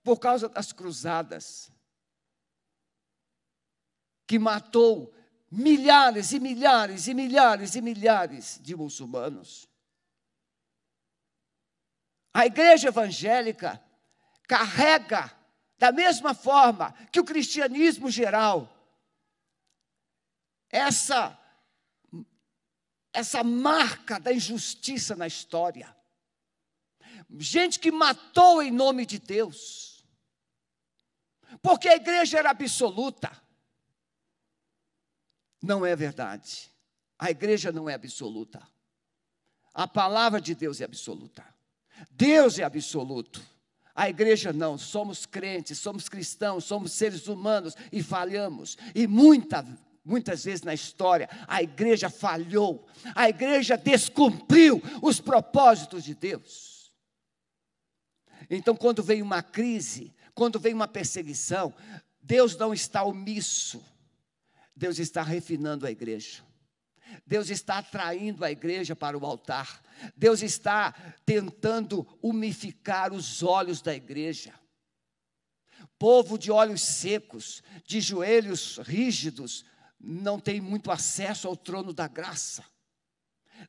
Por 0.01 0.17
causa 0.17 0.47
das 0.47 0.71
cruzadas, 0.71 1.69
que 4.25 4.39
matou 4.39 5.13
milhares 5.51 6.31
e 6.31 6.39
milhares 6.39 7.07
e 7.07 7.13
milhares 7.13 7.75
e 7.75 7.81
milhares 7.81 8.57
de 8.61 8.77
muçulmanos. 8.77 9.67
A 12.33 12.45
igreja 12.45 12.87
evangélica 12.87 13.83
carrega, 14.47 15.37
da 15.77 15.91
mesma 15.91 16.33
forma 16.33 16.93
que 17.11 17.19
o 17.19 17.25
cristianismo 17.25 18.09
geral, 18.09 18.73
essa 20.69 21.40
essa 23.13 23.43
marca 23.43 24.19
da 24.19 24.31
injustiça 24.31 25.15
na 25.15 25.27
história. 25.27 25.95
Gente 27.37 27.79
que 27.79 27.91
matou 27.91 28.61
em 28.61 28.71
nome 28.71 29.05
de 29.05 29.19
Deus. 29.19 30.05
Porque 31.61 31.87
a 31.87 31.95
igreja 31.95 32.39
era 32.39 32.49
absoluta. 32.51 33.31
Não 35.61 35.85
é 35.85 35.95
verdade. 35.95 36.69
A 37.19 37.29
igreja 37.29 37.71
não 37.71 37.89
é 37.89 37.93
absoluta. 37.93 38.65
A 39.73 39.87
palavra 39.87 40.41
de 40.41 40.55
Deus 40.55 40.81
é 40.81 40.85
absoluta. 40.85 41.45
Deus 42.09 42.57
é 42.57 42.63
absoluto. 42.63 43.41
A 43.93 44.09
igreja 44.09 44.51
não, 44.51 44.77
somos 44.77 45.25
crentes, 45.25 45.77
somos 45.77 46.09
cristãos, 46.09 46.63
somos 46.63 46.93
seres 46.93 47.27
humanos 47.27 47.75
e 47.91 48.01
falhamos. 48.01 48.77
E 48.95 49.05
muita 49.05 49.65
muitas 50.03 50.43
vezes 50.45 50.63
na 50.63 50.73
história, 50.73 51.29
a 51.47 51.61
igreja 51.61 52.09
falhou, 52.09 52.87
a 53.15 53.29
igreja 53.29 53.77
descumpriu 53.77 54.81
os 55.01 55.19
propósitos 55.19 56.03
de 56.03 56.15
Deus. 56.15 56.91
Então, 58.49 58.75
quando 58.75 59.03
vem 59.03 59.21
uma 59.21 59.41
crise, 59.41 60.13
quando 60.33 60.59
vem 60.59 60.73
uma 60.73 60.87
perseguição, 60.87 61.73
Deus 62.21 62.55
não 62.57 62.73
está 62.73 63.03
omisso, 63.03 63.83
Deus 64.75 64.99
está 64.99 65.21
refinando 65.21 65.85
a 65.85 65.91
igreja. 65.91 66.43
Deus 67.25 67.49
está 67.49 67.79
atraindo 67.79 68.43
a 68.45 68.51
igreja 68.51 68.95
para 68.95 69.17
o 69.17 69.25
altar. 69.25 69.81
Deus 70.15 70.41
está 70.41 70.93
tentando 71.25 72.07
umificar 72.21 73.13
os 73.13 73.43
olhos 73.43 73.81
da 73.81 73.93
igreja. 73.93 74.53
Povo 75.99 76.37
de 76.37 76.51
olhos 76.51 76.81
secos, 76.81 77.61
de 77.85 77.99
joelhos 78.01 78.77
rígidos, 78.77 79.65
não 80.03 80.39
tem 80.39 80.59
muito 80.59 80.91
acesso 80.91 81.47
ao 81.47 81.55
trono 81.55 81.93
da 81.93 82.07
graça. 82.07 82.63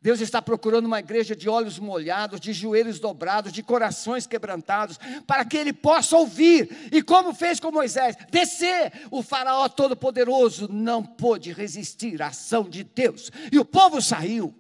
Deus 0.01 0.21
está 0.21 0.41
procurando 0.41 0.87
uma 0.87 1.01
igreja 1.01 1.37
de 1.37 1.49
olhos 1.49 1.79
molhados, 1.79 2.41
de 2.41 2.53
joelhos 2.53 2.99
dobrados, 2.99 3.53
de 3.53 3.63
corações 3.63 4.27
quebrantados, 4.27 4.99
para 5.27 5.45
que 5.45 5.57
ele 5.57 5.73
possa 5.73 6.17
ouvir. 6.17 6.89
E 6.91 7.03
como 7.03 7.35
fez 7.35 7.61
com 7.61 7.71
Moisés, 7.71 8.17
descer. 8.31 8.93
O 9.11 9.23
Faraó 9.23 9.69
Todo-Poderoso 9.69 10.69
não 10.73 11.05
pôde 11.05 11.53
resistir 11.53 12.23
à 12.23 12.29
ação 12.29 12.69
de 12.69 12.85
Deus. 12.85 13.31
E 13.51 13.59
o 13.59 13.65
povo 13.65 14.01
saiu. 14.01 14.55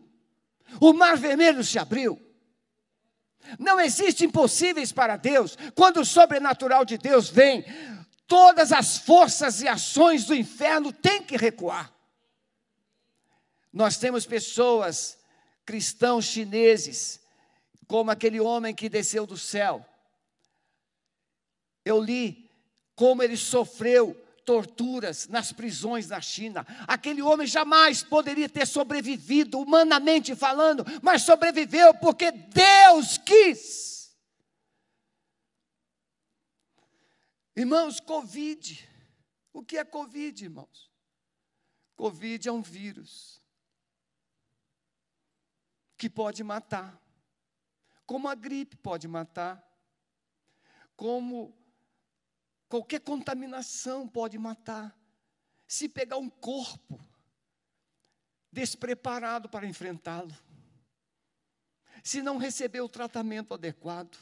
O 0.81 0.93
mar 0.93 1.17
vermelho 1.17 1.64
se 1.64 1.79
abriu. 1.79 2.21
Não 3.59 3.81
existe 3.81 4.25
impossíveis 4.25 4.93
para 4.93 5.17
Deus. 5.17 5.57
Quando 5.75 6.00
o 6.00 6.05
sobrenatural 6.05 6.85
de 6.85 6.97
Deus 6.97 7.29
vem, 7.29 7.64
todas 8.26 8.73
as 8.73 8.99
forças 8.99 9.61
e 9.62 9.69
ações 9.69 10.25
do 10.25 10.35
inferno 10.35 10.93
têm 10.93 11.23
que 11.23 11.37
recuar. 11.37 11.93
Nós 13.73 13.97
temos 13.97 14.26
pessoas, 14.26 15.19
cristãos 15.64 16.26
chineses, 16.26 17.21
como 17.87 18.11
aquele 18.11 18.41
homem 18.41 18.75
que 18.75 18.88
desceu 18.88 19.26
do 19.26 19.37
céu. 19.37 19.85
Eu 21.85 22.00
li 22.00 22.50
como 22.95 23.23
ele 23.23 23.37
sofreu 23.37 24.14
torturas 24.45 25.29
nas 25.29 25.52
prisões 25.52 26.09
na 26.09 26.21
China. 26.21 26.67
Aquele 26.87 27.23
homem 27.23 27.47
jamais 27.47 28.02
poderia 28.02 28.49
ter 28.49 28.67
sobrevivido, 28.67 29.59
humanamente 29.59 30.35
falando, 30.35 30.85
mas 31.00 31.23
sobreviveu 31.23 31.95
porque 31.95 32.31
Deus 32.31 33.19
quis. 33.19 34.01
Irmãos, 37.54 38.00
Covid. 38.00 38.88
O 39.52 39.62
que 39.62 39.76
é 39.76 39.85
Covid, 39.85 40.44
irmãos? 40.44 40.90
Covid 41.94 42.49
é 42.49 42.52
um 42.52 42.62
vírus 42.62 43.42
que 45.97 46.11
pode 46.11 46.42
matar, 46.42 47.00
como 48.04 48.26
a 48.26 48.35
gripe 48.35 48.76
pode 48.76 49.06
matar, 49.06 49.62
como 50.97 51.56
qualquer 52.68 53.00
contaminação 53.00 54.09
pode 54.09 54.37
matar. 54.37 54.99
Se 55.68 55.88
pegar 55.88 56.16
um 56.16 56.28
corpo 56.28 56.99
despreparado 58.50 59.49
para 59.49 59.66
enfrentá-lo, 59.66 60.37
se 62.02 62.21
não 62.21 62.37
receber 62.37 62.80
o 62.80 62.88
tratamento 62.88 63.54
adequado, 63.54 64.18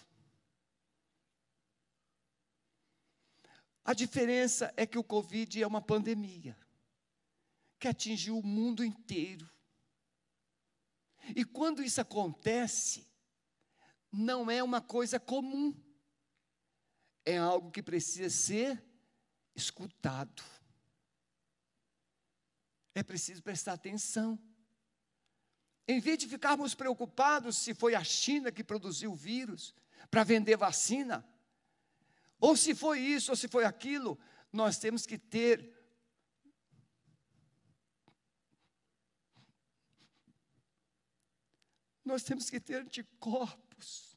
A 3.91 3.93
diferença 3.93 4.73
é 4.77 4.87
que 4.87 4.97
o 4.97 5.03
Covid 5.03 5.61
é 5.61 5.67
uma 5.67 5.83
pandemia 5.83 6.57
que 7.77 7.89
atingiu 7.89 8.39
o 8.39 8.47
mundo 8.47 8.85
inteiro. 8.85 9.51
E 11.35 11.45
quando 11.45 11.83
isso 11.83 12.01
acontece, 12.01 13.05
não 14.13 14.49
é 14.49 14.63
uma 14.63 14.81
coisa 14.81 15.19
comum, 15.19 15.75
é 17.25 17.37
algo 17.37 17.73
que 17.73 17.83
precisa 17.83 18.31
ser 18.31 18.81
escutado. 19.57 20.41
É 22.95 23.03
preciso 23.03 23.43
prestar 23.43 23.73
atenção. 23.73 24.39
Em 25.89 25.99
vez 25.99 26.17
de 26.17 26.29
ficarmos 26.29 26.77
preocupados 26.77 27.57
se 27.57 27.75
foi 27.75 27.97
a 27.97 28.05
China 28.05 28.53
que 28.53 28.63
produziu 28.63 29.11
o 29.11 29.17
vírus 29.17 29.75
para 30.09 30.23
vender 30.23 30.57
vacina, 30.57 31.29
ou 32.41 32.57
se 32.57 32.75
foi 32.75 33.01
isso, 33.01 33.31
ou 33.31 33.37
se 33.37 33.47
foi 33.47 33.65
aquilo, 33.65 34.19
nós 34.53 34.79
temos 34.79 35.07
que 35.07 35.19
ter 35.19 35.79
nós 42.05 42.25
temos 42.25 42.51
que 42.51 42.59
ter 42.59 42.83
anticorpos 42.83 44.17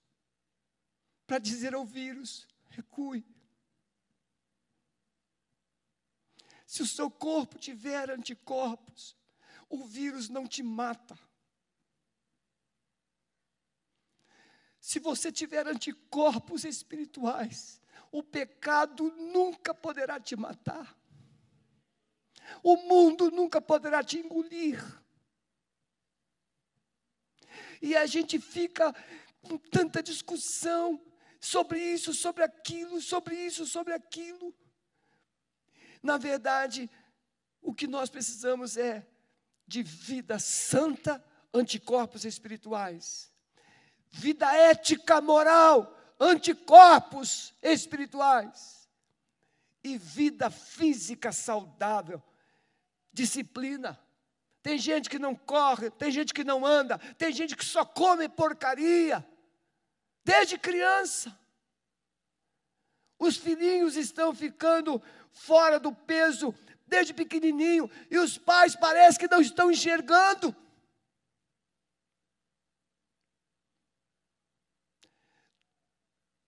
para 1.27 1.37
dizer 1.37 1.75
ao 1.75 1.85
vírus: 1.85 2.47
recue. 2.69 3.25
Se 6.65 6.81
o 6.81 6.87
seu 6.87 7.11
corpo 7.11 7.59
tiver 7.59 8.09
anticorpos, 8.09 9.15
o 9.69 9.83
vírus 9.85 10.27
não 10.27 10.47
te 10.47 10.63
mata. 10.63 11.19
Se 14.79 14.99
você 14.99 15.31
tiver 15.31 15.67
anticorpos 15.67 16.65
espirituais, 16.65 17.79
o 18.13 18.21
pecado 18.21 19.11
nunca 19.17 19.73
poderá 19.73 20.19
te 20.19 20.35
matar. 20.35 20.95
O 22.61 22.77
mundo 22.77 23.31
nunca 23.31 23.59
poderá 23.59 24.03
te 24.03 24.19
engolir. 24.19 24.79
E 27.81 27.97
a 27.97 28.05
gente 28.05 28.39
fica 28.39 28.93
com 29.41 29.57
tanta 29.57 30.03
discussão 30.03 31.03
sobre 31.41 31.79
isso, 31.79 32.13
sobre 32.13 32.43
aquilo, 32.43 33.01
sobre 33.01 33.35
isso, 33.35 33.65
sobre 33.65 33.93
aquilo. 33.93 34.53
Na 36.03 36.17
verdade, 36.17 36.87
o 37.63 37.73
que 37.73 37.87
nós 37.87 38.11
precisamos 38.11 38.77
é 38.77 39.07
de 39.65 39.81
vida 39.81 40.37
santa, 40.37 41.23
anticorpos 41.51 42.25
espirituais, 42.25 43.33
vida 44.11 44.55
ética, 44.55 45.19
moral, 45.19 46.02
anticorpos 46.19 47.53
espirituais 47.61 48.89
e 49.83 49.97
vida 49.97 50.49
física 50.49 51.31
saudável, 51.31 52.21
disciplina. 53.11 53.99
Tem 54.61 54.77
gente 54.77 55.09
que 55.09 55.19
não 55.19 55.35
corre, 55.35 55.89
tem 55.91 56.09
gente 56.09 56.33
que 56.33 56.43
não 56.43 56.65
anda, 56.65 56.97
tem 57.17 57.33
gente 57.33 57.55
que 57.55 57.65
só 57.65 57.83
come 57.83 58.29
porcaria, 58.29 59.25
desde 60.23 60.57
criança. 60.57 61.37
Os 63.19 63.37
filhinhos 63.37 63.95
estão 63.95 64.33
ficando 64.33 65.01
fora 65.31 65.79
do 65.79 65.93
peso 65.93 66.55
desde 66.87 67.13
pequenininho 67.13 67.89
e 68.09 68.17
os 68.17 68.37
pais 68.37 68.75
parecem 68.75 69.19
que 69.19 69.33
não 69.33 69.41
estão 69.41 69.71
enxergando. 69.71 70.55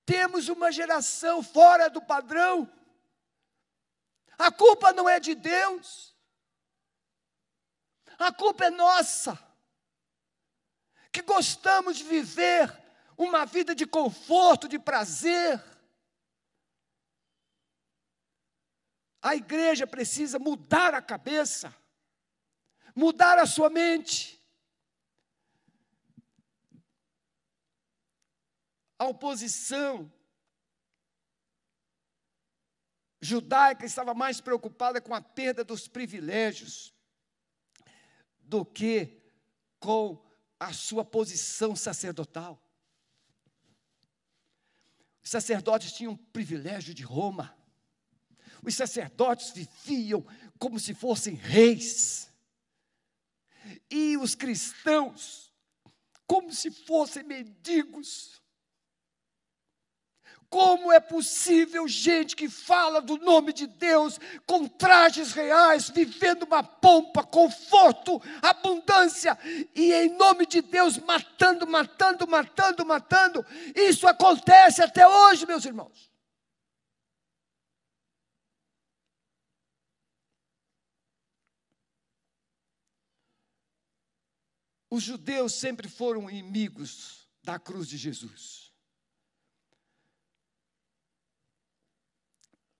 Temos 0.05 0.49
uma 0.49 0.71
geração 0.71 1.41
fora 1.41 1.89
do 1.89 2.01
padrão. 2.01 2.71
A 4.37 4.51
culpa 4.51 4.93
não 4.93 5.09
é 5.09 5.19
de 5.19 5.33
Deus. 5.33 6.15
A 8.19 8.31
culpa 8.31 8.65
é 8.65 8.69
nossa. 8.69 9.37
Que 11.11 11.21
gostamos 11.21 11.97
de 11.97 12.03
viver 12.03 12.71
uma 13.17 13.45
vida 13.45 13.73
de 13.73 13.85
conforto, 13.85 14.67
de 14.67 14.77
prazer. 14.77 15.63
A 19.21 19.35
igreja 19.35 19.87
precisa 19.87 20.37
mudar 20.37 20.93
a 20.93 21.01
cabeça, 21.01 21.75
mudar 22.95 23.39
a 23.39 23.47
sua 23.47 23.71
mente. 23.71 24.34
A 28.97 29.05
oposição 29.05 30.11
judaica 33.21 33.85
estava 33.85 34.13
mais 34.13 34.39
preocupada 34.39 35.01
com 35.01 35.13
a 35.13 35.21
perda 35.21 35.63
dos 35.63 35.87
privilégios 35.87 36.93
do 38.39 38.63
que 38.63 39.21
com 39.79 40.23
a 40.59 40.71
sua 40.71 41.03
posição 41.03 41.75
sacerdotal. 41.75 42.61
Os 45.23 45.29
sacerdotes 45.29 45.91
tinham 45.91 46.15
privilégio 46.15 46.93
de 46.93 47.03
Roma. 47.03 47.57
Os 48.63 48.75
sacerdotes 48.75 49.51
viviam 49.51 50.25
como 50.59 50.79
se 50.79 50.93
fossem 50.93 51.33
reis. 51.33 52.31
E 53.89 54.15
os 54.17 54.35
cristãos, 54.35 55.51
como 56.27 56.53
se 56.53 56.69
fossem 56.69 57.23
mendigos 57.23 58.44
como 60.55 60.89
é 60.89 61.01
possível 61.01 61.85
gente 61.85 62.33
que 62.33 62.47
fala 62.47 63.01
do 63.01 63.17
nome 63.17 63.51
de 63.51 63.67
Deus 63.67 64.17
com 64.45 64.65
trajes 64.65 65.33
reais, 65.33 65.89
vivendo 65.89 66.43
uma 66.43 66.63
pompa, 66.63 67.25
conforto, 67.25 68.21
abundância, 68.41 69.37
e 69.75 69.91
em 69.91 70.15
nome 70.15 70.45
de 70.45 70.61
Deus 70.61 70.97
matando, 70.97 71.67
matando, 71.67 72.25
matando, 72.25 72.85
matando. 72.85 73.45
Isso 73.75 74.07
acontece 74.07 74.81
até 74.81 75.05
hoje, 75.05 75.45
meus 75.45 75.65
irmãos. 75.65 76.09
Os 84.89 85.03
judeus 85.03 85.53
sempre 85.53 85.89
foram 85.89 86.29
inimigos 86.29 87.27
da 87.43 87.59
cruz 87.59 87.89
de 87.89 87.97
Jesus. 87.97 88.73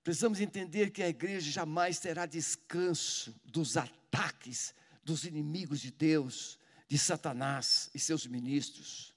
Precisamos 0.06 0.40
entender 0.40 0.92
que 0.92 1.02
a 1.02 1.10
igreja 1.10 1.50
jamais 1.50 1.98
terá 1.98 2.28
descanso 2.28 3.36
dos 3.44 3.76
ataques 3.76 4.72
dos 5.04 5.24
inimigos 5.24 5.82
de 5.82 5.90
Deus, 5.90 6.60
de 6.88 6.96
Satanás 6.96 7.90
e 7.92 7.98
seus 7.98 8.28
ministros. 8.28 9.16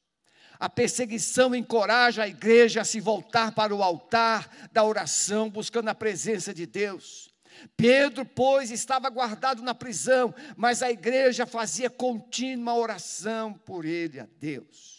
A 0.59 0.67
perseguição 0.67 1.55
encoraja 1.55 2.23
a 2.23 2.29
igreja 2.29 2.81
a 2.81 2.87
se 2.87 3.01
voltar 3.01 3.53
para 3.53 3.75
o 3.75 3.83
altar 3.83 4.71
da 4.73 4.83
oração, 4.83 5.51
buscando 5.51 5.89
a 5.89 5.95
presença 5.95 6.55
de 6.55 6.65
Deus. 6.65 7.29
Pedro, 7.77 8.25
pois, 8.25 8.71
estava 8.71 9.11
guardado 9.11 9.61
na 9.61 9.75
prisão, 9.75 10.35
mas 10.57 10.83
a 10.83 10.91
igreja 10.91 11.45
fazia 11.45 11.91
contínua 11.91 12.75
oração 12.75 13.53
por 13.53 13.85
ele 13.85 14.21
a 14.21 14.27
Deus. 14.41 14.98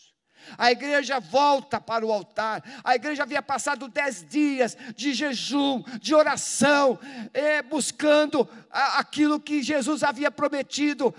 A 0.58 0.72
igreja 0.72 1.20
volta 1.20 1.80
para 1.80 2.06
o 2.06 2.12
altar. 2.12 2.64
A 2.84 2.96
igreja 2.96 3.24
havia 3.24 3.42
passado 3.42 3.88
dez 3.88 4.26
dias 4.28 4.78
de 4.96 5.14
jejum, 5.14 5.84
de 6.00 6.14
oração, 6.16 7.00
é, 7.34 7.62
buscando 7.62 8.48
a, 8.72 9.00
aquilo 9.00 9.40
que 9.40 9.62
Jesus 9.62 10.04
havia 10.04 10.32
prometido. 10.32 11.14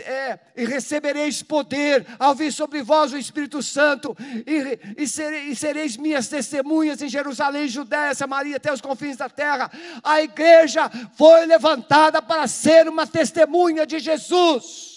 É, 0.00 0.38
e 0.56 0.64
recebereis 0.64 1.42
poder 1.42 2.06
ao 2.18 2.34
vir 2.34 2.52
sobre 2.52 2.82
vós 2.82 3.12
o 3.12 3.18
Espírito 3.18 3.62
Santo, 3.62 4.16
e, 4.46 5.02
e, 5.02 5.06
sere, 5.06 5.50
e 5.50 5.56
sereis 5.56 5.96
minhas 5.96 6.28
testemunhas 6.28 7.02
em 7.02 7.08
Jerusalém, 7.08 7.68
Judéia, 7.68 8.14
Samaria, 8.14 8.56
até 8.56 8.72
os 8.72 8.80
confins 8.80 9.16
da 9.16 9.28
terra. 9.28 9.70
A 10.02 10.22
igreja 10.22 10.90
foi 11.14 11.46
levantada 11.46 12.22
para 12.22 12.46
ser 12.46 12.88
uma 12.88 13.06
testemunha 13.06 13.86
de 13.86 13.98
Jesus. 13.98 14.95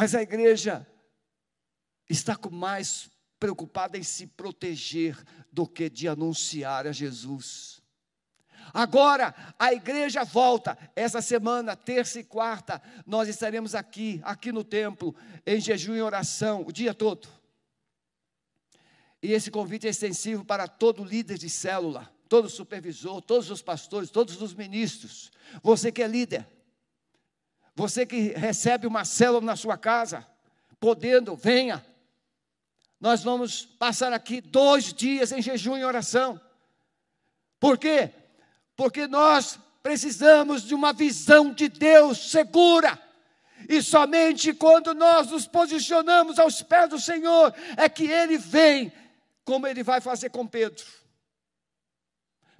Mas 0.00 0.14
a 0.14 0.22
igreja 0.22 0.86
está 2.08 2.38
mais 2.52 3.10
preocupada 3.36 3.98
em 3.98 4.02
se 4.04 4.28
proteger 4.28 5.20
do 5.50 5.66
que 5.66 5.90
de 5.90 6.06
anunciar 6.06 6.86
a 6.86 6.92
Jesus. 6.92 7.82
Agora, 8.72 9.34
a 9.58 9.72
igreja 9.72 10.22
volta. 10.22 10.78
Essa 10.94 11.20
semana, 11.20 11.74
terça 11.74 12.20
e 12.20 12.22
quarta, 12.22 12.80
nós 13.04 13.28
estaremos 13.28 13.74
aqui, 13.74 14.20
aqui 14.22 14.52
no 14.52 14.62
templo, 14.62 15.16
em 15.44 15.60
jejum 15.60 15.96
e 15.96 16.00
oração, 16.00 16.64
o 16.64 16.70
dia 16.70 16.94
todo. 16.94 17.26
E 19.20 19.32
esse 19.32 19.50
convite 19.50 19.88
é 19.88 19.90
extensivo 19.90 20.44
para 20.44 20.68
todo 20.68 21.02
líder 21.02 21.38
de 21.38 21.50
célula, 21.50 22.08
todo 22.28 22.48
supervisor, 22.48 23.20
todos 23.20 23.50
os 23.50 23.62
pastores, 23.62 24.10
todos 24.10 24.40
os 24.40 24.54
ministros. 24.54 25.32
Você 25.60 25.90
que 25.90 26.04
é 26.04 26.06
líder, 26.06 26.46
você 27.78 28.04
que 28.04 28.32
recebe 28.32 28.88
uma 28.88 29.04
célula 29.04 29.40
na 29.40 29.54
sua 29.54 29.78
casa, 29.78 30.26
podendo, 30.80 31.36
venha. 31.36 31.86
Nós 33.00 33.22
vamos 33.22 33.64
passar 33.64 34.12
aqui 34.12 34.40
dois 34.40 34.92
dias 34.92 35.30
em 35.30 35.40
jejum 35.40 35.78
e 35.78 35.84
oração. 35.84 36.40
Por 37.60 37.78
quê? 37.78 38.10
Porque 38.74 39.06
nós 39.06 39.60
precisamos 39.80 40.64
de 40.64 40.74
uma 40.74 40.92
visão 40.92 41.54
de 41.54 41.68
Deus 41.68 42.32
segura. 42.32 43.00
E 43.68 43.80
somente 43.80 44.52
quando 44.52 44.92
nós 44.92 45.30
nos 45.30 45.46
posicionamos 45.46 46.40
aos 46.40 46.60
pés 46.60 46.90
do 46.90 46.98
Senhor 46.98 47.54
é 47.76 47.88
que 47.88 48.10
Ele 48.10 48.38
vem, 48.38 48.92
como 49.44 49.68
Ele 49.68 49.84
vai 49.84 50.00
fazer 50.00 50.30
com 50.30 50.44
Pedro. 50.44 50.84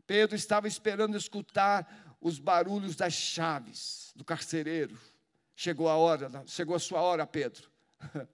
Pedro 0.07 0.37
estava 0.37 0.69
esperando 0.69 1.17
escutar 1.17 2.08
os 2.21 2.39
barulhos 2.39 2.97
das 2.97 3.13
chaves 3.13 4.13
do 4.15 4.25
carcereiro. 4.25 4.99
Chegou 5.55 5.89
a 5.89 5.97
hora, 5.97 6.31
chegou 6.47 6.77
a 6.77 6.79
sua 6.79 7.01
hora, 7.01 7.27
Pedro. 7.27 7.71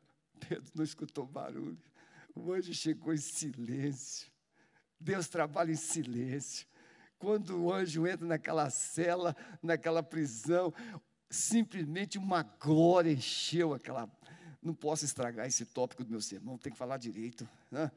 Pedro 0.49 0.71
não 0.75 0.85
escutou 0.85 1.27
barulho. 1.27 1.79
O 2.35 2.53
anjo 2.53 2.75
chegou 2.75 3.15
em 3.15 3.19
silêncio. 3.19 4.31
Deus 4.99 5.29
trabalha 5.29 5.73
em 5.73 5.77
silêncio. 5.77 6.67
Quando 7.19 7.63
o 7.63 7.73
anjo 7.73 8.07
entra 8.07 8.27
naquela 8.27 8.69
cela, 8.71 9.37
naquela 9.63 10.03
prisão, 10.03 10.75
simplesmente 11.31 12.19
uma 12.19 12.43
glória 12.43 13.11
encheu 13.11 13.75
aquela. 13.75 14.11
Não 14.63 14.75
posso 14.75 15.05
estragar 15.05 15.47
esse 15.47 15.65
tópico 15.67 16.05
do 16.05 16.11
meu 16.11 16.21
sermão, 16.21 16.59
tem 16.59 16.73
que 16.73 16.79
falar 16.79 16.97
direito. 16.97 17.49
Né? 17.71 17.91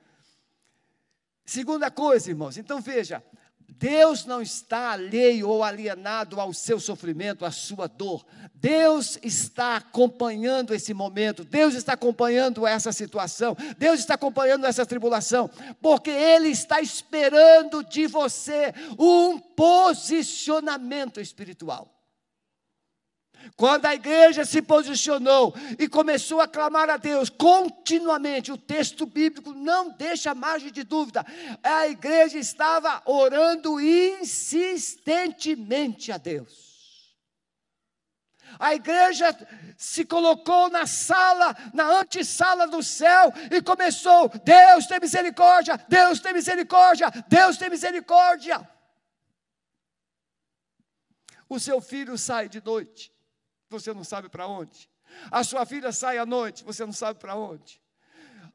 Segunda 1.45 1.89
coisa, 1.89 2.29
irmãos, 2.29 2.57
então 2.57 2.81
veja, 2.81 3.23
Deus 3.69 4.25
não 4.25 4.41
está 4.41 4.91
alheio 4.91 5.49
ou 5.49 5.63
alienado 5.63 6.39
ao 6.39 6.53
seu 6.53 6.79
sofrimento, 6.79 7.45
à 7.45 7.51
sua 7.51 7.87
dor. 7.87 8.25
Deus 8.55 9.19
está 9.21 9.75
acompanhando 9.75 10.73
esse 10.73 10.93
momento, 10.93 11.43
Deus 11.43 11.75
está 11.75 11.93
acompanhando 11.93 12.65
essa 12.65 12.91
situação, 12.91 13.55
Deus 13.77 13.99
está 13.99 14.15
acompanhando 14.15 14.65
essa 14.65 14.85
tribulação, 14.85 15.49
porque 15.81 16.09
Ele 16.09 16.49
está 16.49 16.81
esperando 16.81 17.83
de 17.83 18.07
você 18.07 18.73
um 18.97 19.37
posicionamento 19.37 21.19
espiritual. 21.19 21.96
Quando 23.57 23.85
a 23.87 23.95
igreja 23.95 24.45
se 24.45 24.61
posicionou 24.61 25.51
e 25.79 25.89
começou 25.89 26.39
a 26.39 26.47
clamar 26.47 26.91
a 26.91 26.97
Deus 26.97 27.27
continuamente, 27.27 28.51
o 28.51 28.57
texto 28.57 29.07
bíblico 29.07 29.51
não 29.51 29.89
deixa 29.89 30.35
margem 30.35 30.71
de 30.71 30.83
dúvida, 30.83 31.25
a 31.63 31.87
igreja 31.87 32.37
estava 32.37 33.01
orando 33.03 33.81
insistentemente 33.81 36.11
a 36.11 36.17
Deus. 36.17 37.17
A 38.59 38.75
igreja 38.75 39.35
se 39.75 40.05
colocou 40.05 40.69
na 40.69 40.85
sala, 40.85 41.57
na 41.73 41.99
antessala 41.99 42.67
do 42.67 42.83
céu 42.83 43.33
e 43.51 43.59
começou: 43.61 44.29
Deus 44.43 44.85
tem 44.85 44.99
misericórdia, 44.99 45.83
Deus 45.89 46.19
tem 46.19 46.33
misericórdia, 46.33 47.11
Deus 47.27 47.57
tem 47.57 47.71
misericórdia. 47.71 48.69
O 51.49 51.59
seu 51.59 51.81
filho 51.81 52.19
sai 52.19 52.47
de 52.49 52.63
noite 52.63 53.16
você 53.69 53.93
não 53.93 54.03
sabe 54.03 54.29
para 54.29 54.47
onde. 54.47 54.89
A 55.31 55.43
sua 55.43 55.65
filha 55.65 55.91
sai 55.91 56.17
à 56.17 56.25
noite, 56.25 56.63
você 56.63 56.85
não 56.85 56.93
sabe 56.93 57.19
para 57.19 57.35
onde. 57.35 57.81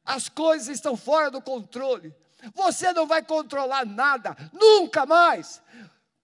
As 0.05 0.29
coisas 0.29 0.68
estão 0.68 0.96
fora 0.96 1.31
do 1.31 1.40
controle. 1.40 2.14
Você 2.55 2.92
não 2.92 3.07
vai 3.07 3.22
controlar 3.22 3.87
nada, 3.87 4.37
nunca 4.53 5.07
mais. 5.07 5.62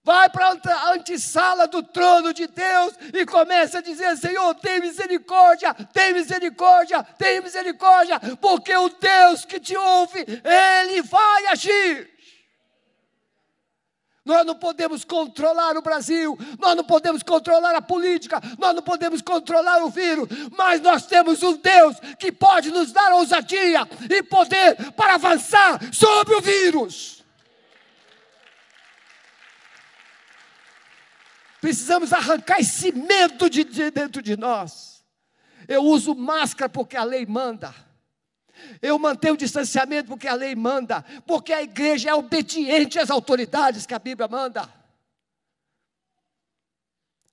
Vai 0.03 0.29
para 0.29 0.47
a 0.47 0.93
antessala 0.93 1.67
do 1.67 1.83
trono 1.83 2.33
de 2.33 2.47
Deus 2.47 2.93
e 3.13 3.25
começa 3.25 3.77
a 3.77 3.81
dizer: 3.81 4.17
Senhor, 4.17 4.55
tem 4.55 4.79
misericórdia, 4.79 5.73
tem 5.73 6.13
misericórdia, 6.13 7.03
tem 7.03 7.41
misericórdia, 7.41 8.19
porque 8.41 8.75
o 8.75 8.89
Deus 8.89 9.45
que 9.45 9.59
te 9.59 9.75
ouve, 9.75 10.25
Ele 10.43 11.01
vai 11.01 11.47
agir. 11.47 12.18
Nós 14.29 14.45
não 14.45 14.53
podemos 14.53 15.03
controlar 15.03 15.75
o 15.75 15.81
Brasil, 15.81 16.37
nós 16.59 16.75
não 16.75 16.83
podemos 16.83 17.23
controlar 17.23 17.75
a 17.75 17.81
política, 17.81 18.39
nós 18.59 18.75
não 18.75 18.83
podemos 18.83 19.23
controlar 19.23 19.83
o 19.83 19.89
vírus, 19.89 20.29
mas 20.55 20.79
nós 20.81 21.07
temos 21.07 21.41
um 21.41 21.57
Deus 21.57 21.97
que 22.19 22.31
pode 22.31 22.69
nos 22.69 22.91
dar 22.91 23.11
ousadia 23.13 23.87
e 24.07 24.21
poder 24.21 24.91
para 24.91 25.15
avançar 25.15 25.79
sobre 25.91 26.35
o 26.35 26.41
vírus. 26.41 27.25
Precisamos 31.59 32.13
arrancar 32.13 32.59
esse 32.59 32.91
medo 32.91 33.49
de, 33.49 33.63
de 33.63 33.89
dentro 33.89 34.21
de 34.21 34.37
nós. 34.37 35.03
Eu 35.67 35.81
uso 35.81 36.13
máscara 36.13 36.69
porque 36.69 36.95
a 36.95 37.03
lei 37.03 37.25
manda. 37.25 37.73
Eu 38.81 38.97
mantenho 38.99 39.33
o 39.33 39.37
distanciamento 39.37 40.09
porque 40.09 40.27
a 40.27 40.33
lei 40.33 40.55
manda, 40.55 41.03
porque 41.25 41.53
a 41.53 41.61
igreja 41.61 42.09
é 42.09 42.13
obediente 42.13 42.99
às 42.99 43.09
autoridades 43.09 43.85
que 43.85 43.93
a 43.93 43.99
Bíblia 43.99 44.27
manda. 44.27 44.67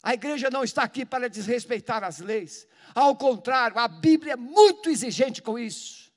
A 0.03 0.15
igreja 0.15 0.51
não 0.51 0.63
está 0.63 0.83
aqui 0.85 1.05
para 1.05 1.29
desrespeitar 1.29 2.05
as 2.05 2.19
leis, 2.21 2.67
ao 2.95 3.17
contrário, 3.17 3.79
a 3.79 3.89
Bíblia 3.89 4.35
é 4.35 4.37
muito 4.37 4.89
exigente 4.89 5.43
com 5.43 5.59
isso. 5.59 6.11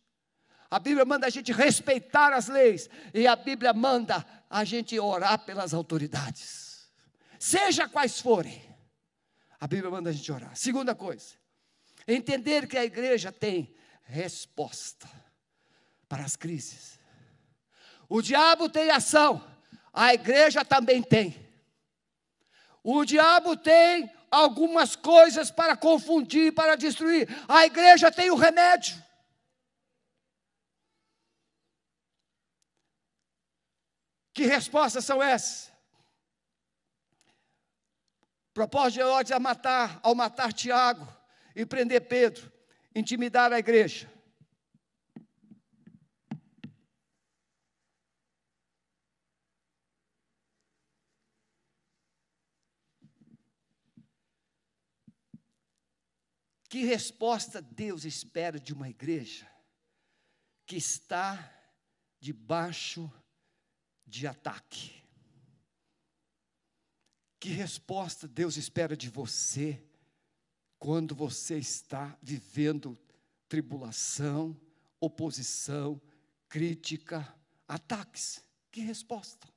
A 0.70 0.80
Bíblia 0.80 1.04
manda 1.04 1.26
a 1.26 1.30
gente 1.30 1.52
respeitar 1.52 2.32
as 2.32 2.48
leis, 2.48 2.90
e 3.14 3.26
a 3.26 3.36
Bíblia 3.36 3.74
manda 3.74 4.26
a 4.50 4.64
gente 4.64 5.00
orar 5.00 5.40
pelas 5.40 5.74
autoridades, 5.74 6.90
seja 7.40 7.88
quais 7.88 8.20
forem. 8.20 8.64
A 9.60 9.68
Bíblia 9.68 9.92
manda 9.92 10.10
a 10.10 10.14
gente 10.14 10.32
orar. 10.32 10.56
Segunda 10.56 10.96
coisa, 10.96 11.34
entender 12.08 12.68
que 12.68 12.78
a 12.78 12.86
igreja 12.86 13.32
tem 13.32 13.76
resposta 14.10 15.08
para 16.08 16.24
as 16.24 16.36
crises. 16.36 17.00
O 18.10 18.22
diabo 18.22 18.68
tem 18.68 18.90
ação, 18.90 19.46
a 19.94 20.14
igreja 20.14 20.66
também 20.66 21.02
tem. 21.02 21.48
O 22.84 23.06
diabo 23.06 23.56
tem 23.56 24.12
algumas 24.32 24.96
coisas 24.96 25.52
para 25.52 25.78
confundir, 25.78 26.54
para 26.54 26.76
destruir. 26.76 27.28
A 27.48 27.66
igreja 27.66 28.12
tem 28.12 28.32
o 28.32 28.36
remédio. 28.36 29.02
Que 34.34 34.46
respostas 34.46 35.06
são 35.06 35.22
essas? 35.22 35.72
Propósito 38.54 38.94
de 38.94 39.00
Herodes 39.02 39.32
a 39.32 39.40
matar, 39.40 40.00
ao 40.02 40.16
matar 40.16 40.52
Tiago 40.52 41.08
e 41.56 41.66
prender 41.66 42.08
Pedro, 42.08 42.52
intimidar 43.00 43.52
a 43.52 43.60
igreja. 43.60 44.12
Que 56.70 56.86
resposta 56.86 57.60
Deus 57.62 58.06
espera 58.06 58.60
de 58.60 58.74
uma 58.74 58.88
igreja 58.88 59.50
que 60.68 60.76
está 60.76 61.52
debaixo 62.20 63.12
de 64.06 64.28
ataque? 64.28 65.04
Que 67.40 67.50
resposta 67.50 68.28
Deus 68.28 68.56
espera 68.56 68.96
de 68.96 69.10
você 69.10 69.89
quando 70.80 71.14
você 71.14 71.58
está 71.58 72.18
vivendo 72.22 72.98
tribulação, 73.50 74.60
oposição, 75.00 76.02
crítica, 76.48 77.36
ataques? 77.68 78.42
Que 78.72 78.80
resposta? 78.80 79.48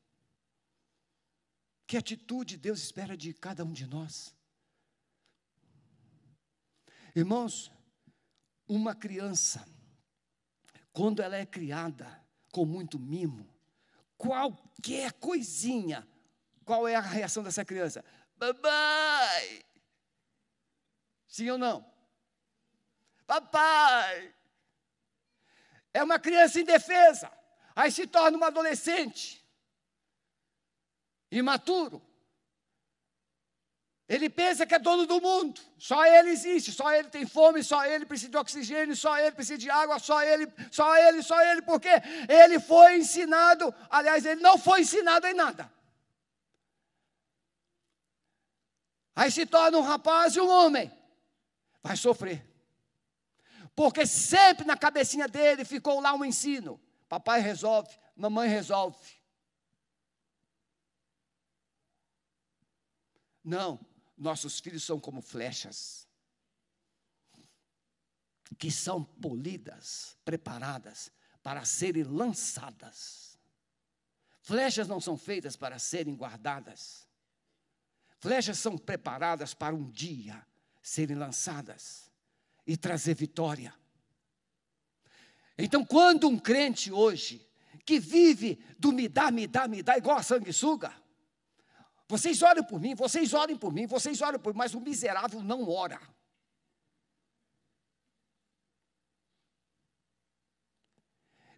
Que 1.86 1.96
atitude 1.96 2.56
Deus 2.56 2.82
espera 2.82 3.16
de 3.16 3.32
cada 3.32 3.64
um 3.64 3.72
de 3.72 3.86
nós? 3.86 4.34
Irmãos, 7.14 7.70
uma 8.66 8.94
criança, 8.94 9.64
quando 10.92 11.22
ela 11.22 11.36
é 11.36 11.46
criada 11.46 12.20
com 12.50 12.64
muito 12.64 12.98
mimo, 12.98 13.48
qualquer 14.16 15.12
coisinha, 15.12 16.08
qual 16.64 16.88
é 16.88 16.94
a 16.94 17.00
reação 17.00 17.42
dessa 17.42 17.64
criança? 17.64 18.04
Papai! 18.38 19.71
Sim 21.32 21.48
ou 21.48 21.56
não? 21.56 21.82
Papai! 23.26 24.34
É 25.94 26.02
uma 26.02 26.18
criança 26.18 26.60
indefesa, 26.60 27.32
aí 27.74 27.90
se 27.90 28.06
torna 28.06 28.36
uma 28.36 28.48
adolescente, 28.48 29.42
imaturo. 31.30 32.02
Ele 34.06 34.28
pensa 34.28 34.66
que 34.66 34.74
é 34.74 34.78
dono 34.78 35.06
do 35.06 35.22
mundo, 35.22 35.58
só 35.78 36.04
ele 36.04 36.28
existe, 36.28 36.70
só 36.70 36.92
ele 36.92 37.08
tem 37.08 37.26
fome, 37.26 37.64
só 37.64 37.82
ele 37.82 38.04
precisa 38.04 38.30
de 38.30 38.36
oxigênio, 38.36 38.94
só 38.94 39.16
ele 39.18 39.32
precisa 39.32 39.56
de 39.56 39.70
água, 39.70 39.98
só 39.98 40.22
ele, 40.22 40.52
só 40.70 40.94
ele, 40.98 41.22
só 41.22 41.40
ele, 41.40 41.62
porque 41.62 41.88
ele 42.28 42.60
foi 42.60 42.98
ensinado, 42.98 43.74
aliás, 43.88 44.26
ele 44.26 44.42
não 44.42 44.58
foi 44.58 44.82
ensinado 44.82 45.26
em 45.26 45.32
nada. 45.32 45.72
Aí 49.16 49.30
se 49.30 49.46
torna 49.46 49.78
um 49.78 49.82
rapaz 49.82 50.36
e 50.36 50.40
um 50.40 50.50
homem, 50.50 50.92
vai 51.82 51.96
sofrer, 51.96 52.46
porque 53.74 54.06
sempre 54.06 54.64
na 54.64 54.76
cabecinha 54.76 55.26
dele 55.26 55.64
ficou 55.64 56.00
lá 56.00 56.14
um 56.14 56.24
ensino: 56.24 56.80
papai 57.08 57.40
resolve, 57.40 57.98
mamãe 58.14 58.48
resolve. 58.48 59.20
Não, 63.42 63.84
nossos 64.16 64.60
filhos 64.60 64.84
são 64.84 65.00
como 65.00 65.20
flechas, 65.20 66.06
que 68.56 68.70
são 68.70 69.02
polidas, 69.02 70.16
preparadas 70.24 71.10
para 71.42 71.64
serem 71.64 72.04
lançadas. 72.04 73.36
Flechas 74.42 74.86
não 74.86 75.00
são 75.00 75.16
feitas 75.16 75.56
para 75.56 75.78
serem 75.78 76.14
guardadas. 76.14 77.08
Flechas 78.18 78.58
são 78.58 78.78
preparadas 78.78 79.54
para 79.54 79.74
um 79.74 79.90
dia 79.90 80.46
serem 80.82 81.16
lançadas 81.16 82.10
e 82.66 82.76
trazer 82.76 83.14
vitória. 83.14 83.72
Então, 85.56 85.84
quando 85.84 86.28
um 86.28 86.38
crente 86.38 86.90
hoje, 86.90 87.48
que 87.84 88.00
vive 88.00 88.62
do 88.78 88.92
me 88.92 89.08
dá, 89.08 89.30
me 89.30 89.46
dá, 89.46 89.68
me 89.68 89.82
dá, 89.82 89.96
igual 89.96 90.18
a 90.18 90.22
sanguessuga, 90.22 90.92
vocês 92.08 92.42
orem 92.42 92.64
por 92.64 92.80
mim, 92.80 92.94
vocês 92.94 93.32
orem 93.32 93.56
por 93.56 93.72
mim, 93.72 93.86
vocês 93.86 94.20
orem 94.20 94.40
por 94.40 94.52
mim, 94.52 94.58
mas 94.58 94.74
o 94.74 94.80
miserável 94.80 95.42
não 95.42 95.68
ora. 95.68 96.00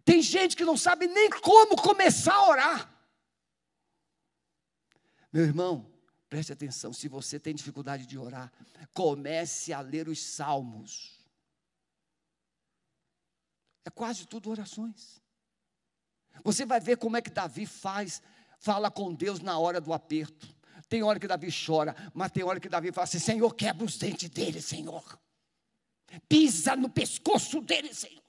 Tem 0.05 0.21
gente 0.21 0.55
que 0.55 0.63
não 0.63 0.77
sabe 0.77 1.07
nem 1.07 1.31
como 1.31 1.75
começar 1.75 2.35
a 2.35 2.47
orar. 2.47 2.95
Meu 5.33 5.43
irmão, 5.43 5.91
preste 6.29 6.53
atenção: 6.53 6.91
se 6.93 7.07
você 7.07 7.39
tem 7.39 7.53
dificuldade 7.53 8.05
de 8.05 8.17
orar, 8.17 8.51
comece 8.93 9.73
a 9.73 9.81
ler 9.81 10.07
os 10.07 10.21
salmos. 10.21 11.19
É 13.83 13.89
quase 13.89 14.25
tudo 14.25 14.49
orações. 14.49 15.21
Você 16.43 16.65
vai 16.65 16.79
ver 16.79 16.97
como 16.97 17.17
é 17.17 17.21
que 17.21 17.29
Davi 17.29 17.65
faz 17.65 18.21
fala 18.59 18.89
com 18.89 19.13
Deus 19.13 19.39
na 19.39 19.57
hora 19.59 19.79
do 19.79 19.93
aperto. 19.93 20.53
Tem 20.89 21.03
hora 21.03 21.19
que 21.19 21.27
Davi 21.27 21.49
chora, 21.51 21.95
mas 22.13 22.31
tem 22.31 22.43
hora 22.43 22.59
que 22.59 22.69
Davi 22.69 22.91
fala 22.91 23.05
assim: 23.05 23.19
Senhor, 23.19 23.53
quebra 23.53 23.85
os 23.85 23.97
dentes 23.97 24.29
dele, 24.29 24.61
Senhor. 24.61 25.19
Pisa 26.27 26.75
no 26.75 26.89
pescoço 26.89 27.61
dele, 27.61 27.93
Senhor. 27.93 28.23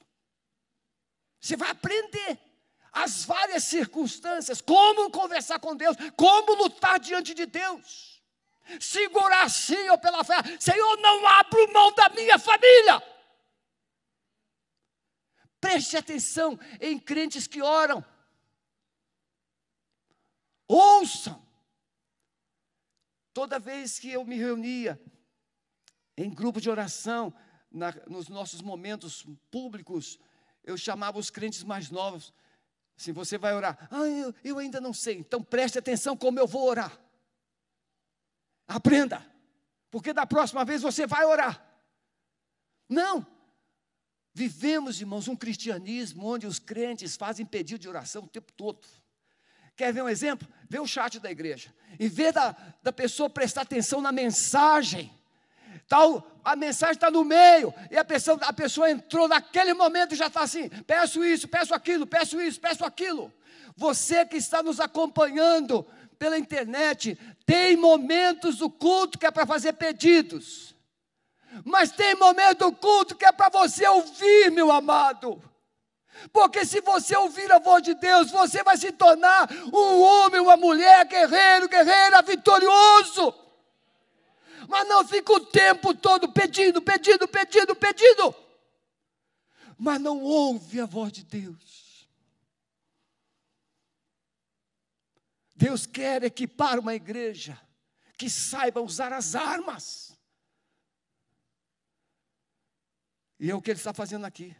Você 1.40 1.56
vai 1.56 1.70
aprender 1.70 2.38
as 2.96 3.26
várias 3.26 3.64
circunstâncias, 3.64 4.62
como 4.62 5.10
conversar 5.10 5.60
com 5.60 5.76
Deus, 5.76 5.94
como 6.16 6.54
lutar 6.54 6.98
diante 6.98 7.34
de 7.34 7.44
Deus. 7.44 8.22
Segurar 8.80 9.48
ou 9.90 9.98
pela 9.98 10.24
fé, 10.24 10.36
Senhor, 10.58 10.96
não 10.96 11.26
abro 11.26 11.72
mão 11.74 11.92
da 11.92 12.08
minha 12.08 12.38
família. 12.38 13.02
Preste 15.60 15.96
atenção 15.98 16.58
em 16.80 16.98
crentes 16.98 17.46
que 17.46 17.60
oram. 17.60 18.02
Ouçam. 20.66 21.46
Toda 23.34 23.58
vez 23.58 23.98
que 23.98 24.10
eu 24.10 24.24
me 24.24 24.36
reunia 24.36 24.98
em 26.16 26.30
grupo 26.30 26.62
de 26.62 26.70
oração, 26.70 27.32
na, 27.70 27.92
nos 28.08 28.28
nossos 28.28 28.62
momentos 28.62 29.26
públicos, 29.50 30.18
eu 30.64 30.78
chamava 30.78 31.18
os 31.18 31.28
crentes 31.28 31.62
mais 31.62 31.90
novos. 31.90 32.32
Assim, 32.98 33.12
você 33.12 33.36
vai 33.36 33.54
orar. 33.54 33.88
Ah, 33.90 34.06
eu, 34.06 34.34
eu 34.42 34.58
ainda 34.58 34.80
não 34.80 34.92
sei. 34.92 35.18
Então 35.18 35.42
preste 35.42 35.78
atenção 35.78 36.16
como 36.16 36.38
eu 36.38 36.46
vou 36.46 36.66
orar. 36.66 36.98
Aprenda. 38.66 39.24
Porque 39.90 40.12
da 40.12 40.26
próxima 40.26 40.64
vez 40.64 40.82
você 40.82 41.06
vai 41.06 41.24
orar. 41.24 41.62
Não. 42.88 43.26
Vivemos, 44.32 45.00
irmãos, 45.00 45.28
um 45.28 45.36
cristianismo 45.36 46.26
onde 46.26 46.46
os 46.46 46.58
crentes 46.58 47.16
fazem 47.16 47.46
pedido 47.46 47.80
de 47.80 47.88
oração 47.88 48.24
o 48.24 48.28
tempo 48.28 48.52
todo. 48.52 48.86
Quer 49.74 49.92
ver 49.92 50.02
um 50.02 50.08
exemplo? 50.08 50.48
Vê 50.68 50.78
o 50.78 50.86
chat 50.86 51.20
da 51.20 51.30
igreja. 51.30 51.72
E 51.98 52.08
vê 52.08 52.32
da, 52.32 52.56
da 52.82 52.92
pessoa 52.92 53.28
prestar 53.28 53.62
atenção 53.62 54.00
na 54.00 54.10
mensagem. 54.10 55.12
Tal, 55.88 56.40
a 56.44 56.56
mensagem 56.56 56.94
está 56.94 57.10
no 57.10 57.24
meio, 57.24 57.72
e 57.90 57.96
a 57.96 58.04
pessoa, 58.04 58.38
a 58.42 58.52
pessoa 58.52 58.90
entrou 58.90 59.28
naquele 59.28 59.72
momento 59.72 60.14
e 60.14 60.16
já 60.16 60.26
está 60.26 60.42
assim: 60.42 60.68
peço 60.86 61.24
isso, 61.24 61.46
peço 61.46 61.74
aquilo, 61.74 62.06
peço 62.06 62.40
isso, 62.40 62.60
peço 62.60 62.84
aquilo. 62.84 63.32
Você 63.76 64.24
que 64.24 64.36
está 64.36 64.62
nos 64.62 64.80
acompanhando 64.80 65.86
pela 66.18 66.38
internet, 66.38 67.18
tem 67.44 67.76
momentos 67.76 68.56
do 68.56 68.70
culto 68.70 69.18
que 69.18 69.26
é 69.26 69.30
para 69.30 69.46
fazer 69.46 69.74
pedidos, 69.74 70.74
mas 71.64 71.92
tem 71.92 72.14
momento 72.14 72.70
do 72.70 72.76
culto 72.76 73.14
que 73.14 73.24
é 73.24 73.32
para 73.32 73.48
você 73.48 73.86
ouvir, 73.86 74.50
meu 74.50 74.72
amado. 74.72 75.42
Porque 76.32 76.64
se 76.64 76.80
você 76.80 77.14
ouvir 77.16 77.52
a 77.52 77.58
voz 77.58 77.82
de 77.82 77.94
Deus, 77.94 78.30
você 78.30 78.62
vai 78.62 78.76
se 78.76 78.90
tornar 78.90 79.48
um 79.72 80.00
homem, 80.00 80.40
uma 80.40 80.56
mulher, 80.56 81.04
guerreiro, 81.04 81.68
guerreira, 81.68 82.22
vitorioso. 82.22 83.45
Mas 84.68 84.88
não 84.88 85.06
fica 85.06 85.32
o 85.32 85.46
tempo 85.46 85.94
todo 85.94 86.32
pedindo, 86.32 86.82
pedindo, 86.82 87.28
pedindo, 87.28 87.74
pedindo. 87.74 88.34
Mas 89.78 90.00
não 90.00 90.22
ouve 90.22 90.80
a 90.80 90.86
voz 90.86 91.12
de 91.12 91.24
Deus. 91.24 92.08
Deus 95.54 95.86
quer 95.86 96.22
equipar 96.22 96.78
uma 96.78 96.94
igreja 96.94 97.60
que 98.18 98.28
saiba 98.28 98.80
usar 98.80 99.12
as 99.12 99.34
armas. 99.34 100.16
E 103.38 103.50
é 103.50 103.54
o 103.54 103.60
que 103.60 103.70
Ele 103.70 103.78
está 103.78 103.92
fazendo 103.92 104.24
aqui. 104.24 104.56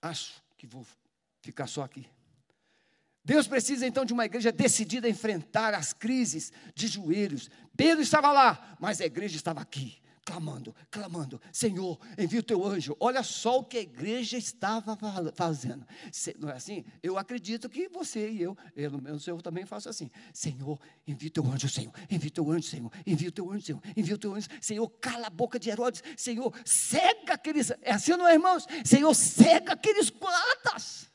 Acho 0.00 0.42
que 0.56 0.66
vou 0.66 0.86
ficar 1.40 1.66
só 1.66 1.82
aqui. 1.82 2.08
Deus 3.24 3.46
precisa 3.46 3.86
então 3.86 4.04
de 4.04 4.12
uma 4.12 4.24
igreja 4.24 4.50
decidida 4.50 5.06
a 5.06 5.10
enfrentar 5.10 5.74
as 5.74 5.92
crises 5.92 6.52
de 6.74 6.88
joelhos. 6.88 7.48
Pedro 7.76 8.02
estava 8.02 8.32
lá, 8.32 8.76
mas 8.80 9.00
a 9.00 9.06
igreja 9.06 9.36
estava 9.36 9.60
aqui, 9.60 10.02
clamando, 10.24 10.74
clamando: 10.90 11.40
Senhor, 11.52 12.00
envia 12.18 12.40
o 12.40 12.42
teu 12.42 12.66
anjo. 12.66 12.96
Olha 12.98 13.22
só 13.22 13.58
o 13.60 13.64
que 13.64 13.78
a 13.78 13.80
igreja 13.80 14.36
estava 14.36 14.98
fazendo. 15.36 15.86
Não 16.40 16.48
é 16.48 16.54
assim? 16.54 16.84
Eu 17.00 17.16
acredito 17.16 17.68
que 17.68 17.88
você 17.88 18.28
e 18.28 18.42
eu, 18.42 18.56
no 18.90 19.00
meu 19.00 19.16
eu 19.24 19.40
também 19.40 19.64
faço 19.64 19.88
assim: 19.88 20.10
Senhor, 20.34 20.80
envia 21.06 21.28
o 21.28 21.32
teu 21.32 21.46
anjo, 21.46 21.68
Senhor, 21.68 21.92
envia 22.10 22.28
o 22.28 22.32
teu 22.32 22.50
anjo, 22.50 22.68
Senhor, 22.68 22.92
envia 23.06 23.28
o 23.28 23.32
teu 23.32 23.52
anjo, 23.52 23.66
Senhor, 23.66 23.82
envia 23.96 24.14
o 24.16 24.18
teu 24.18 24.34
anjo, 24.34 24.48
Senhor, 24.60 24.88
cala 25.00 25.28
a 25.28 25.30
boca 25.30 25.60
de 25.60 25.70
Herodes, 25.70 26.02
Senhor, 26.16 26.52
cega 26.64 27.34
aqueles. 27.34 27.70
É 27.82 27.92
assim, 27.92 28.10
não 28.16 28.26
é, 28.26 28.34
irmãos? 28.34 28.66
Senhor, 28.84 29.14
cega 29.14 29.74
aqueles 29.74 30.10
guardas. 30.10 31.11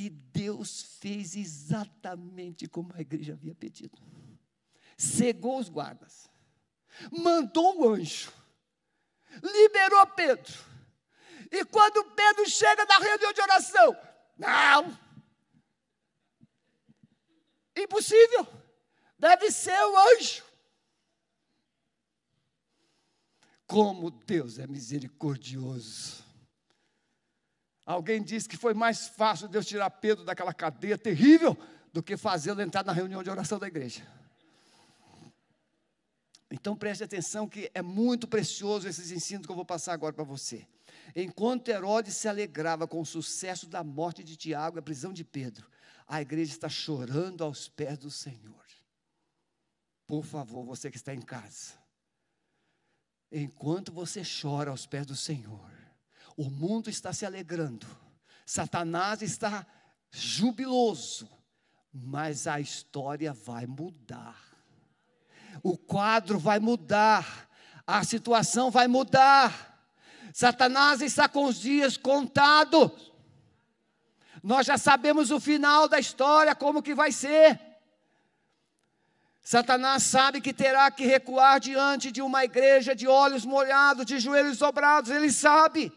E 0.00 0.08
Deus 0.08 0.96
fez 0.98 1.36
exatamente 1.36 2.66
como 2.66 2.90
a 2.94 3.02
igreja 3.02 3.34
havia 3.34 3.54
pedido. 3.54 4.00
Cegou 4.96 5.58
os 5.58 5.68
guardas, 5.68 6.26
mandou 7.12 7.82
o 7.82 7.88
anjo, 7.92 8.32
liberou 9.42 10.06
Pedro. 10.06 10.54
E 11.52 11.66
quando 11.66 12.02
Pedro 12.12 12.48
chega 12.48 12.86
na 12.86 12.96
reunião 12.96 13.30
de 13.30 13.42
oração, 13.42 13.94
não, 14.38 14.98
impossível, 17.76 18.46
deve 19.18 19.50
ser 19.50 19.84
o 19.84 19.98
anjo. 20.16 20.42
Como 23.66 24.10
Deus 24.10 24.58
é 24.58 24.66
misericordioso. 24.66 26.29
Alguém 27.90 28.22
disse 28.22 28.48
que 28.48 28.56
foi 28.56 28.72
mais 28.72 29.08
fácil 29.08 29.48
Deus 29.48 29.66
tirar 29.66 29.90
Pedro 29.90 30.24
daquela 30.24 30.54
cadeia 30.54 30.96
terrível 30.96 31.58
do 31.92 32.00
que 32.00 32.16
fazê-lo 32.16 32.62
entrar 32.62 32.84
na 32.84 32.92
reunião 32.92 33.20
de 33.20 33.28
oração 33.28 33.58
da 33.58 33.66
igreja. 33.66 34.06
Então 36.48 36.76
preste 36.76 37.02
atenção 37.02 37.48
que 37.48 37.68
é 37.74 37.82
muito 37.82 38.28
precioso 38.28 38.86
esses 38.86 39.10
ensinos 39.10 39.44
que 39.44 39.50
eu 39.50 39.56
vou 39.56 39.64
passar 39.64 39.92
agora 39.92 40.12
para 40.12 40.22
você. 40.22 40.64
Enquanto 41.16 41.68
Herodes 41.68 42.14
se 42.14 42.28
alegrava 42.28 42.86
com 42.86 43.00
o 43.00 43.04
sucesso 43.04 43.68
da 43.68 43.82
morte 43.82 44.22
de 44.22 44.36
Tiago 44.36 44.78
e 44.78 44.80
a 44.80 44.82
prisão 44.82 45.12
de 45.12 45.24
Pedro, 45.24 45.68
a 46.06 46.22
igreja 46.22 46.52
está 46.52 46.68
chorando 46.68 47.42
aos 47.42 47.68
pés 47.68 47.98
do 47.98 48.08
Senhor. 48.10 48.64
Por 50.06 50.24
favor, 50.24 50.64
você 50.64 50.92
que 50.92 50.96
está 50.96 51.12
em 51.12 51.22
casa, 51.22 51.74
enquanto 53.32 53.90
você 53.90 54.22
chora 54.22 54.70
aos 54.70 54.86
pés 54.86 55.06
do 55.06 55.16
Senhor, 55.16 55.79
o 56.36 56.50
mundo 56.50 56.88
está 56.88 57.12
se 57.12 57.26
alegrando, 57.26 57.86
Satanás 58.46 59.22
está 59.22 59.66
jubiloso, 60.10 61.28
mas 61.92 62.46
a 62.46 62.60
história 62.60 63.32
vai 63.32 63.66
mudar. 63.66 64.38
O 65.62 65.76
quadro 65.76 66.38
vai 66.38 66.58
mudar, 66.58 67.48
a 67.86 68.02
situação 68.04 68.70
vai 68.70 68.88
mudar. 68.88 69.68
Satanás 70.32 71.00
está 71.00 71.28
com 71.28 71.44
os 71.44 71.60
dias 71.60 71.96
contados. 71.96 73.12
Nós 74.42 74.66
já 74.66 74.78
sabemos 74.78 75.30
o 75.30 75.40
final 75.40 75.88
da 75.88 75.98
história, 75.98 76.54
como 76.54 76.82
que 76.82 76.94
vai 76.94 77.12
ser. 77.12 77.60
Satanás 79.42 80.04
sabe 80.04 80.40
que 80.40 80.52
terá 80.52 80.90
que 80.90 81.04
recuar 81.04 81.58
diante 81.60 82.12
de 82.12 82.22
uma 82.22 82.44
igreja 82.44 82.94
de 82.94 83.08
olhos 83.08 83.44
molhados, 83.44 84.06
de 84.06 84.18
joelhos 84.18 84.58
dobrados, 84.58 85.10
ele 85.10 85.30
sabe. 85.32 85.92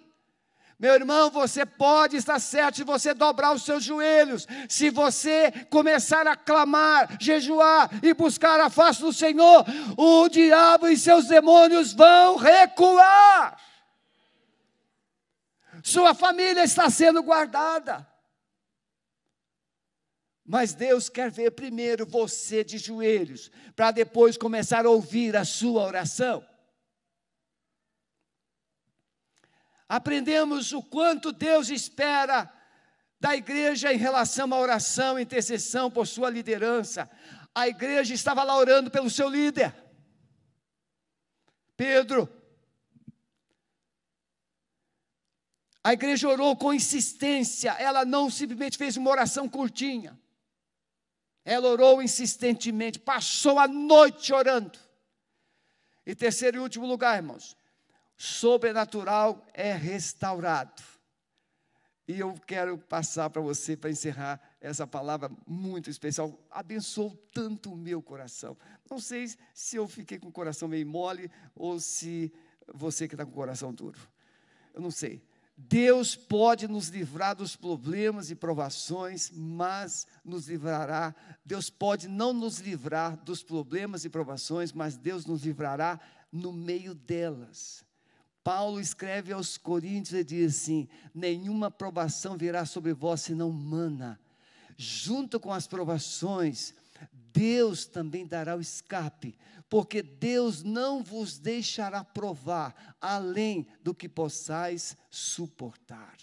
Meu 0.79 0.93
irmão, 0.93 1.29
você 1.29 1.65
pode 1.65 2.17
estar 2.17 2.39
certo 2.39 2.77
se 2.77 2.83
você 2.83 3.13
dobrar 3.13 3.53
os 3.53 3.63
seus 3.63 3.83
joelhos, 3.83 4.47
se 4.67 4.89
você 4.89 5.51
começar 5.69 6.27
a 6.27 6.35
clamar, 6.35 7.17
jejuar 7.19 7.89
e 8.03 8.13
buscar 8.13 8.59
a 8.59 8.69
face 8.69 9.01
do 9.01 9.13
Senhor, 9.13 9.65
o 9.97 10.27
diabo 10.27 10.87
e 10.87 10.97
seus 10.97 11.27
demônios 11.27 11.93
vão 11.93 12.35
recuar. 12.35 13.57
Sua 15.83 16.13
família 16.13 16.63
está 16.63 16.89
sendo 16.89 17.21
guardada. 17.21 18.07
Mas 20.45 20.73
Deus 20.73 21.07
quer 21.07 21.31
ver 21.31 21.51
primeiro 21.51 22.05
você 22.05 22.63
de 22.63 22.77
joelhos, 22.77 23.49
para 23.75 23.91
depois 23.91 24.37
começar 24.37 24.85
a 24.85 24.89
ouvir 24.89 25.35
a 25.37 25.45
sua 25.45 25.83
oração. 25.83 26.45
Aprendemos 29.95 30.71
o 30.71 30.81
quanto 30.81 31.31
Deus 31.31 31.69
espera 31.69 32.51
da 33.19 33.35
igreja 33.35 33.93
em 33.93 33.97
relação 33.97 34.51
à 34.51 34.57
oração, 34.57 35.19
intercessão 35.19 35.91
por 35.91 36.07
sua 36.07 36.31
liderança. 36.31 37.07
A 37.53 37.67
igreja 37.67 38.11
estava 38.11 38.43
lá 38.43 38.57
orando 38.57 38.89
pelo 38.89 39.07
seu 39.07 39.29
líder, 39.29 39.71
Pedro. 41.77 42.27
A 45.83 45.93
igreja 45.93 46.27
orou 46.27 46.57
com 46.57 46.73
insistência, 46.73 47.73
ela 47.73 48.03
não 48.03 48.31
simplesmente 48.31 48.79
fez 48.79 48.97
uma 48.97 49.11
oração 49.11 49.47
curtinha. 49.47 50.19
Ela 51.45 51.67
orou 51.67 52.01
insistentemente, 52.01 52.97
passou 52.97 53.59
a 53.59 53.67
noite 53.67 54.33
orando. 54.33 54.79
E 56.03 56.15
terceiro 56.15 56.57
e 56.57 56.59
último 56.61 56.87
lugar, 56.87 57.17
irmãos, 57.17 57.55
sobrenatural 58.23 59.45
é 59.53 59.73
restaurado. 59.73 60.81
E 62.07 62.19
eu 62.19 62.33
quero 62.47 62.77
passar 62.77 63.29
para 63.29 63.41
você, 63.41 63.75
para 63.75 63.89
encerrar 63.89 64.39
essa 64.61 64.87
palavra 64.87 65.29
muito 65.45 65.89
especial. 65.89 66.39
Abençoou 66.49 67.17
tanto 67.33 67.73
o 67.73 67.77
meu 67.77 68.01
coração. 68.01 68.57
Não 68.89 68.97
sei 68.97 69.29
se 69.53 69.75
eu 69.75 69.89
fiquei 69.89 70.17
com 70.17 70.29
o 70.29 70.31
coração 70.31 70.69
meio 70.69 70.87
mole 70.87 71.29
ou 71.53 71.81
se 71.81 72.31
você 72.73 73.09
que 73.09 73.13
está 73.13 73.25
com 73.25 73.31
o 73.31 73.35
coração 73.35 73.73
duro. 73.73 73.99
Eu 74.73 74.81
não 74.81 74.91
sei. 74.91 75.21
Deus 75.57 76.15
pode 76.15 76.65
nos 76.65 76.87
livrar 76.87 77.35
dos 77.35 77.57
problemas 77.57 78.31
e 78.31 78.35
provações, 78.35 79.29
mas 79.31 80.07
nos 80.23 80.47
livrará. 80.47 81.13
Deus 81.43 81.69
pode 81.69 82.07
não 82.07 82.31
nos 82.31 82.59
livrar 82.59 83.17
dos 83.17 83.43
problemas 83.43 84.05
e 84.05 84.09
provações, 84.09 84.71
mas 84.71 84.95
Deus 84.95 85.25
nos 85.25 85.43
livrará 85.43 85.99
no 86.31 86.53
meio 86.53 86.95
delas. 86.95 87.85
Paulo 88.43 88.79
escreve 88.79 89.31
aos 89.31 89.57
Coríntios 89.57 90.19
e 90.19 90.23
diz 90.23 90.57
assim: 90.57 90.87
nenhuma 91.13 91.71
provação 91.71 92.37
virá 92.37 92.65
sobre 92.65 92.93
vós 92.93 93.21
senão 93.21 93.51
mana. 93.51 94.19
Junto 94.75 95.39
com 95.39 95.51
as 95.51 95.67
provações, 95.67 96.73
Deus 97.31 97.85
também 97.85 98.25
dará 98.25 98.55
o 98.55 98.61
escape, 98.61 99.37
porque 99.69 100.01
Deus 100.01 100.61
não 100.61 101.03
vos 101.03 101.39
deixará 101.39 102.03
provar 102.03 102.95
além 102.99 103.67
do 103.81 103.93
que 103.93 104.09
possais 104.09 104.97
suportar. 105.09 106.15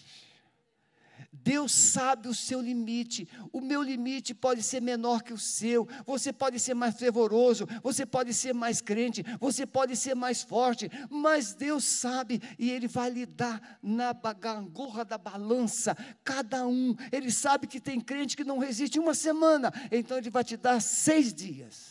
Deus 1.43 1.71
sabe 1.71 2.27
o 2.27 2.33
seu 2.33 2.61
limite. 2.61 3.27
O 3.51 3.61
meu 3.61 3.81
limite 3.81 4.33
pode 4.33 4.63
ser 4.63 4.81
menor 4.81 5.23
que 5.23 5.33
o 5.33 5.37
seu. 5.37 5.87
Você 6.05 6.31
pode 6.31 6.59
ser 6.59 6.73
mais 6.73 6.95
fervoroso, 6.95 7.67
você 7.83 8.05
pode 8.05 8.33
ser 8.33 8.53
mais 8.53 8.81
crente, 8.81 9.23
você 9.39 9.65
pode 9.65 9.95
ser 9.95 10.15
mais 10.15 10.41
forte, 10.41 10.89
mas 11.09 11.53
Deus 11.53 11.83
sabe 11.83 12.41
e 12.57 12.69
Ele 12.69 12.87
vai 12.87 13.09
lhe 13.09 13.25
dar 13.25 13.79
na 13.81 14.13
gangorra 14.33 15.03
da 15.03 15.17
balança, 15.17 15.95
cada 16.23 16.65
um. 16.67 16.95
Ele 17.11 17.31
sabe 17.31 17.67
que 17.67 17.79
tem 17.79 17.99
crente 17.99 18.37
que 18.37 18.43
não 18.43 18.57
resiste 18.57 18.99
uma 18.99 19.13
semana, 19.13 19.71
então 19.91 20.17
Ele 20.17 20.29
vai 20.29 20.43
te 20.43 20.57
dar 20.57 20.81
seis 20.81 21.33
dias. 21.33 21.90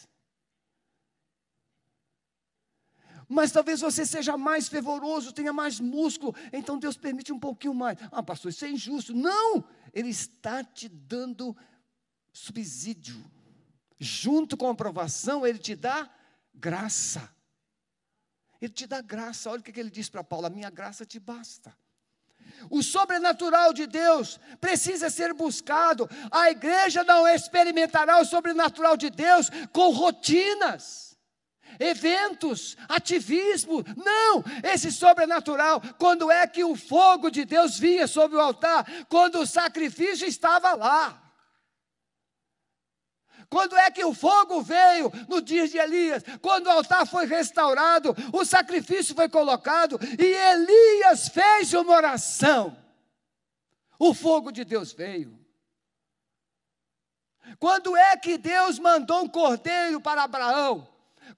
Mas 3.31 3.53
talvez 3.53 3.81
você 3.81 4.05
seja 4.05 4.37
mais 4.37 4.67
fervoroso, 4.67 5.33
tenha 5.33 5.53
mais 5.53 5.79
músculo, 5.79 6.35
então 6.53 6.77
Deus 6.77 6.97
permite 6.97 7.33
um 7.33 7.39
pouquinho 7.39 7.73
mais. 7.73 7.97
Ah, 8.11 8.25
pastor, 8.25 8.51
isso 8.51 8.65
é 8.65 8.71
injusto. 8.71 9.15
Não! 9.15 9.65
Ele 9.95 10.09
está 10.09 10.65
te 10.65 10.89
dando 10.89 11.57
subsídio. 12.33 13.25
Junto 14.01 14.57
com 14.57 14.67
a 14.67 14.73
aprovação, 14.73 15.47
ele 15.47 15.61
te 15.61 15.77
dá 15.77 16.11
graça. 16.53 17.33
Ele 18.61 18.73
te 18.73 18.85
dá 18.85 19.01
graça. 19.01 19.49
Olha 19.49 19.61
o 19.61 19.63
que 19.63 19.79
ele 19.79 19.91
diz 19.91 20.09
para 20.09 20.25
Paulo: 20.25 20.47
a 20.47 20.51
minha 20.51 20.69
graça 20.69 21.07
te 21.07 21.21
basta. 21.21 21.73
O 22.69 22.83
sobrenatural 22.83 23.73
de 23.73 23.87
Deus 23.87 24.41
precisa 24.61 25.09
ser 25.09 25.33
buscado. 25.35 26.11
A 26.33 26.51
igreja 26.51 27.05
não 27.05 27.29
experimentará 27.29 28.19
o 28.21 28.25
sobrenatural 28.25 28.97
de 28.97 29.09
Deus 29.09 29.49
com 29.73 29.91
rotinas 29.93 31.10
eventos, 31.79 32.77
ativismo. 32.89 33.85
Não, 33.97 34.43
esse 34.63 34.91
sobrenatural, 34.91 35.81
quando 35.99 36.31
é 36.31 36.47
que 36.47 36.65
o 36.65 36.75
fogo 36.75 37.31
de 37.31 37.45
Deus 37.45 37.79
vinha 37.79 38.07
sobre 38.07 38.37
o 38.37 38.41
altar? 38.41 38.87
Quando 39.09 39.41
o 39.41 39.47
sacrifício 39.47 40.27
estava 40.27 40.75
lá. 40.75 41.31
Quando 43.51 43.77
é 43.77 43.91
que 43.91 44.05
o 44.05 44.15
fogo 44.15 44.63
veio 44.63 45.11
no 45.29 45.43
dia 45.43 45.67
de 45.67 45.77
Elias? 45.77 46.23
Quando 46.41 46.69
o 46.69 46.71
altar 46.71 47.05
foi 47.05 47.27
restaurado, 47.27 48.15
o 48.33 48.45
sacrifício 48.45 49.13
foi 49.13 49.29
colocado 49.29 49.99
e 50.19 50.25
Elias 50.25 51.29
fez 51.29 51.75
uma 51.75 51.95
oração. 51.95 52.77
o 53.99 54.15
fogo 54.15 54.51
de 54.51 54.65
Deus 54.65 54.93
veio. 54.93 55.39
Quando 57.59 57.97
é 57.97 58.17
que 58.17 58.39
Deus 58.39 58.79
mandou 58.79 59.25
um 59.25 59.29
cordeiro 59.29 60.01
para 60.01 60.23
Abraão? 60.23 60.89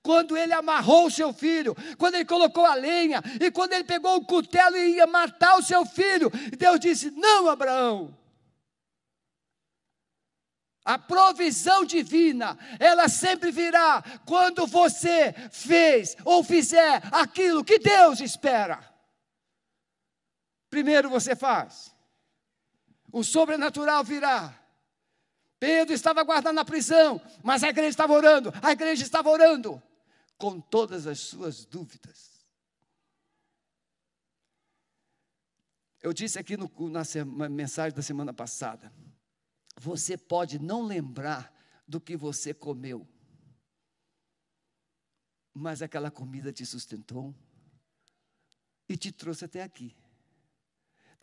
Quando 0.03 0.37
ele 0.37 0.53
amarrou 0.53 1.07
o 1.07 1.11
seu 1.11 1.33
filho, 1.33 1.77
quando 1.99 2.15
ele 2.15 2.25
colocou 2.25 2.65
a 2.65 2.75
lenha, 2.75 3.23
e 3.41 3.51
quando 3.51 3.73
ele 3.73 3.85
pegou 3.85 4.17
o 4.17 4.25
cutelo 4.25 4.77
e 4.77 4.97
ia 4.97 5.07
matar 5.07 5.57
o 5.57 5.63
seu 5.63 5.85
filho, 5.85 6.31
Deus 6.57 6.79
disse: 6.79 7.11
Não, 7.11 7.49
Abraão. 7.49 8.17
A 10.85 10.99
provisão 10.99 11.85
divina, 11.85 12.59
ela 12.81 13.09
sempre 13.09 13.53
virá 13.53 14.03
quando 14.27 14.67
você 14.67 15.33
fez 15.51 16.17
ou 16.25 16.43
fizer 16.43 17.01
aquilo 17.13 17.65
que 17.65 17.79
Deus 17.79 18.21
espera. 18.21 18.93
Primeiro 20.69 21.09
você 21.09 21.37
faz, 21.37 21.95
o 23.13 23.23
sobrenatural 23.23 24.03
virá. 24.03 24.62
Pedro 25.63 25.95
estava 25.95 26.25
guardado 26.25 26.53
na 26.53 26.65
prisão, 26.65 27.23
mas 27.41 27.63
a 27.63 27.69
igreja 27.69 27.91
estava 27.91 28.13
orando, 28.13 28.53
a 28.61 28.73
igreja 28.73 29.05
estava 29.05 29.31
orando, 29.31 29.81
com 30.37 30.61
todas 30.61 31.07
as 31.07 31.21
suas 31.21 31.65
dúvidas. 31.65 32.45
Eu 36.03 36.13
disse 36.13 36.37
aqui 36.37 36.57
no, 36.57 36.69
na 36.91 37.49
mensagem 37.49 37.95
da 37.95 38.03
semana 38.03 38.35
passada, 38.35 38.93
você 39.77 40.19
pode 40.19 40.59
não 40.59 40.83
lembrar 40.83 41.55
do 41.87 42.01
que 42.01 42.17
você 42.17 42.53
comeu, 42.53 43.07
mas 45.55 45.81
aquela 45.81 46.11
comida 46.11 46.53
te 46.53 46.67
sustentou 46.67 47.33
e 48.89 48.97
te 48.97 49.13
trouxe 49.13 49.45
até 49.45 49.63
aqui. 49.63 49.97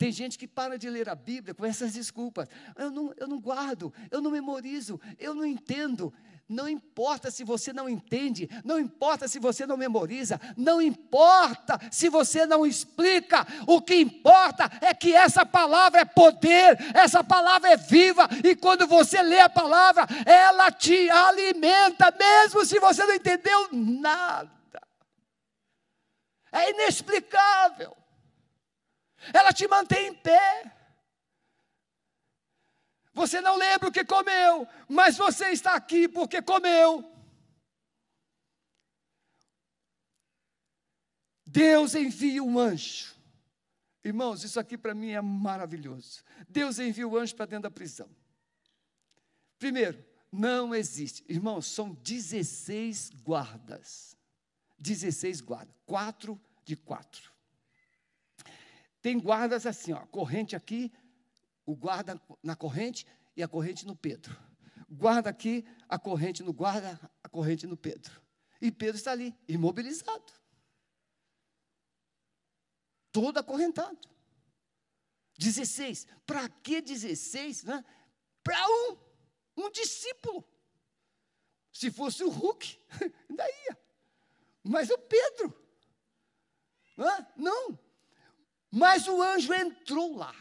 Tem 0.00 0.10
gente 0.10 0.38
que 0.38 0.48
para 0.48 0.78
de 0.78 0.88
ler 0.88 1.10
a 1.10 1.14
Bíblia 1.14 1.52
com 1.52 1.66
essas 1.66 1.92
desculpas. 1.92 2.48
Eu 2.74 2.90
não, 2.90 3.12
eu 3.18 3.28
não 3.28 3.38
guardo, 3.38 3.92
eu 4.10 4.22
não 4.22 4.30
memorizo, 4.30 4.98
eu 5.18 5.34
não 5.34 5.44
entendo. 5.44 6.10
Não 6.48 6.66
importa 6.66 7.30
se 7.30 7.44
você 7.44 7.70
não 7.70 7.86
entende, 7.86 8.48
não 8.64 8.80
importa 8.80 9.28
se 9.28 9.38
você 9.38 9.66
não 9.66 9.76
memoriza, 9.76 10.40
não 10.56 10.80
importa 10.80 11.78
se 11.92 12.08
você 12.08 12.46
não 12.46 12.64
explica, 12.64 13.46
o 13.66 13.82
que 13.82 13.94
importa 13.94 14.70
é 14.80 14.94
que 14.94 15.14
essa 15.14 15.44
palavra 15.44 16.00
é 16.00 16.04
poder, 16.06 16.78
essa 16.94 17.22
palavra 17.22 17.68
é 17.68 17.76
viva, 17.76 18.26
e 18.42 18.56
quando 18.56 18.86
você 18.86 19.22
lê 19.22 19.40
a 19.40 19.50
palavra, 19.50 20.06
ela 20.24 20.72
te 20.72 21.10
alimenta, 21.10 22.10
mesmo 22.18 22.64
se 22.64 22.80
você 22.80 23.04
não 23.04 23.14
entendeu 23.14 23.68
nada. 23.70 24.50
É 26.50 26.70
inexplicável 26.70 27.99
ela 29.32 29.52
te 29.52 29.66
mantém 29.68 30.08
em 30.08 30.14
pé. 30.14 30.76
Você 33.12 33.40
não 33.40 33.56
lembra 33.56 33.88
o 33.88 33.92
que 33.92 34.04
comeu, 34.04 34.66
mas 34.88 35.16
você 35.16 35.50
está 35.50 35.74
aqui 35.74 36.08
porque 36.08 36.40
comeu. 36.40 37.04
Deus 41.44 41.94
envia 41.94 42.42
um 42.42 42.58
anjo. 42.58 43.14
Irmãos, 44.04 44.44
isso 44.44 44.58
aqui 44.58 44.78
para 44.78 44.94
mim 44.94 45.10
é 45.10 45.20
maravilhoso. 45.20 46.22
Deus 46.48 46.78
envia 46.78 47.06
o 47.06 47.18
anjo 47.18 47.34
para 47.34 47.46
dentro 47.46 47.64
da 47.64 47.70
prisão. 47.70 48.08
Primeiro, 49.58 50.02
não 50.32 50.74
existe. 50.74 51.24
Irmãos, 51.28 51.66
são 51.66 51.92
16 51.92 53.10
guardas. 53.22 54.16
16 54.78 55.40
guardas. 55.40 55.74
Quatro 55.84 56.40
de 56.64 56.76
quatro. 56.76 57.30
Tem 59.02 59.18
guardas 59.18 59.66
assim, 59.66 59.92
ó, 59.92 60.04
corrente 60.06 60.54
aqui, 60.54 60.92
o 61.64 61.74
guarda 61.74 62.20
na 62.42 62.54
corrente 62.54 63.06
e 63.36 63.42
a 63.42 63.48
corrente 63.48 63.86
no 63.86 63.96
Pedro. 63.96 64.36
Guarda 64.90 65.30
aqui, 65.30 65.64
a 65.88 65.98
corrente 65.98 66.42
no 66.42 66.52
guarda, 66.52 67.00
a 67.22 67.28
corrente 67.28 67.66
no 67.66 67.76
Pedro. 67.76 68.20
E 68.60 68.70
Pedro 68.70 68.96
está 68.96 69.12
ali, 69.12 69.34
imobilizado. 69.48 70.32
Todo 73.12 73.38
acorrentado. 73.38 73.98
16. 75.38 76.06
Para 76.26 76.48
que 76.48 76.82
16? 76.82 77.64
Né? 77.64 77.84
Para 78.42 78.62
um, 78.68 78.96
um 79.56 79.70
discípulo. 79.70 80.44
Se 81.72 81.90
fosse 81.90 82.22
o 82.22 82.28
Hulk, 82.28 82.78
ainda 83.30 83.44
ia. 83.48 83.78
Mas 84.62 84.90
o 84.90 84.98
Pedro. 84.98 85.58
Não, 87.36 87.78
mas 88.70 89.08
o 89.08 89.20
anjo 89.20 89.52
entrou 89.52 90.16
lá. 90.16 90.34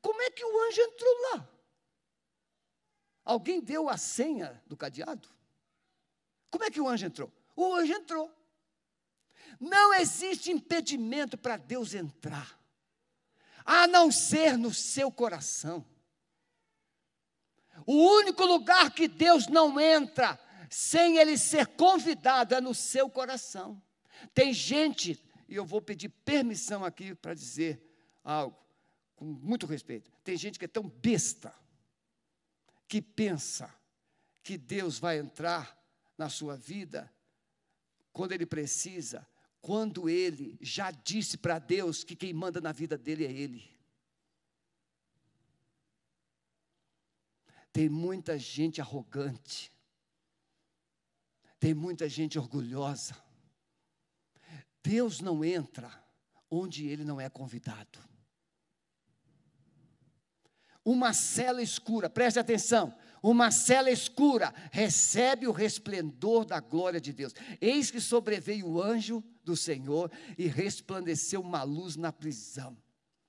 Como 0.00 0.20
é 0.22 0.30
que 0.30 0.44
o 0.44 0.66
anjo 0.66 0.80
entrou 0.80 1.14
lá? 1.32 1.48
Alguém 3.24 3.60
deu 3.60 3.88
a 3.88 3.96
senha 3.96 4.62
do 4.66 4.76
cadeado? 4.76 5.28
Como 6.50 6.64
é 6.64 6.70
que 6.70 6.80
o 6.80 6.88
anjo 6.88 7.06
entrou? 7.06 7.32
O 7.56 7.74
anjo 7.74 7.92
entrou. 7.92 8.32
Não 9.60 9.94
existe 9.94 10.50
impedimento 10.50 11.38
para 11.38 11.56
Deus 11.56 11.94
entrar, 11.94 12.58
a 13.64 13.86
não 13.86 14.10
ser 14.10 14.58
no 14.58 14.72
seu 14.72 15.10
coração. 15.10 15.84
O 17.86 17.94
único 17.94 18.44
lugar 18.44 18.90
que 18.92 19.08
Deus 19.08 19.46
não 19.46 19.80
entra 19.80 20.38
sem 20.70 21.18
ele 21.18 21.38
ser 21.38 21.66
convidado 21.68 22.54
é 22.54 22.60
no 22.60 22.74
seu 22.74 23.08
coração. 23.08 23.80
Tem 24.32 24.52
gente 24.52 25.22
e 25.54 25.56
eu 25.56 25.64
vou 25.64 25.80
pedir 25.80 26.08
permissão 26.08 26.84
aqui 26.84 27.14
para 27.14 27.32
dizer 27.32 27.80
algo, 28.24 28.58
com 29.14 29.24
muito 29.24 29.66
respeito. 29.66 30.10
Tem 30.24 30.36
gente 30.36 30.58
que 30.58 30.64
é 30.64 30.68
tão 30.68 30.88
besta, 30.88 31.54
que 32.88 33.00
pensa 33.00 33.72
que 34.42 34.58
Deus 34.58 34.98
vai 34.98 35.16
entrar 35.16 35.80
na 36.18 36.28
sua 36.28 36.56
vida 36.56 37.08
quando 38.12 38.32
ele 38.32 38.44
precisa, 38.44 39.24
quando 39.60 40.08
ele 40.08 40.58
já 40.60 40.90
disse 40.90 41.38
para 41.38 41.60
Deus 41.60 42.02
que 42.02 42.16
quem 42.16 42.32
manda 42.32 42.60
na 42.60 42.72
vida 42.72 42.98
dele 42.98 43.24
é 43.24 43.30
ele. 43.30 43.72
Tem 47.72 47.88
muita 47.88 48.36
gente 48.36 48.80
arrogante, 48.80 49.70
tem 51.60 51.72
muita 51.72 52.08
gente 52.08 52.40
orgulhosa, 52.40 53.14
Deus 54.84 55.20
não 55.20 55.42
entra 55.42 55.90
onde 56.50 56.86
ele 56.86 57.04
não 57.04 57.18
é 57.18 57.30
convidado. 57.30 57.98
Uma 60.84 61.14
cela 61.14 61.62
escura, 61.62 62.10
preste 62.10 62.38
atenção, 62.38 62.94
uma 63.22 63.50
cela 63.50 63.90
escura 63.90 64.52
recebe 64.70 65.46
o 65.48 65.52
resplendor 65.52 66.44
da 66.44 66.60
glória 66.60 67.00
de 67.00 67.10
Deus. 67.10 67.32
Eis 67.58 67.90
que 67.90 67.98
sobreveio 67.98 68.68
o 68.68 68.82
anjo 68.82 69.24
do 69.42 69.56
Senhor 69.56 70.12
e 70.36 70.46
resplandeceu 70.46 71.40
uma 71.40 71.62
luz 71.62 71.96
na 71.96 72.12
prisão. 72.12 72.76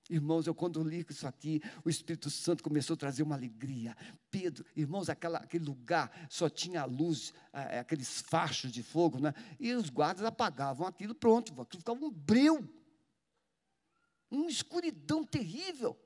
Irmãos, 0.08 0.45
eu 0.45 0.53
quando 0.53 0.84
li 0.84 1.03
isso 1.10 1.28
aqui, 1.28 1.60
o 1.84 1.89
Espírito 1.89 2.30
Santo 2.30 2.64
começou 2.64 2.93
a 2.93 2.97
trazer 2.97 3.24
uma 3.24 3.34
alegria. 3.34 3.97
Pedro, 4.30 4.64
irmãos, 4.76 5.10
aquela, 5.10 5.39
aquele 5.39 5.66
lugar 5.66 6.28
só 6.30 6.47
tinha 6.47 6.86
luz, 6.86 7.34
é, 7.51 7.80
aqueles 7.80 8.22
fachos 8.22 8.72
de 8.72 8.84
fogo, 8.84 9.20
né? 9.20 9.34
e 9.60 9.74
os 9.74 9.89
guardas 9.89 10.24
apagavam 10.24 10.86
aquilo, 10.86 11.16
pronto, 11.16 11.60
aquilo 11.60 11.80
ficava 11.80 12.06
um 12.06 12.12
breu, 12.12 12.70
uma 14.30 14.49
escuridão 14.49 15.26
terrível. 15.26 15.99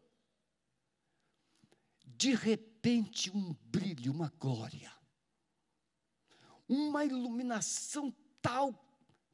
De 2.06 2.34
repente, 2.34 3.30
um 3.36 3.54
brilho, 3.66 4.14
uma 4.14 4.32
glória, 4.39 4.93
uma 6.70 7.04
iluminação 7.04 8.16
tal 8.41 8.74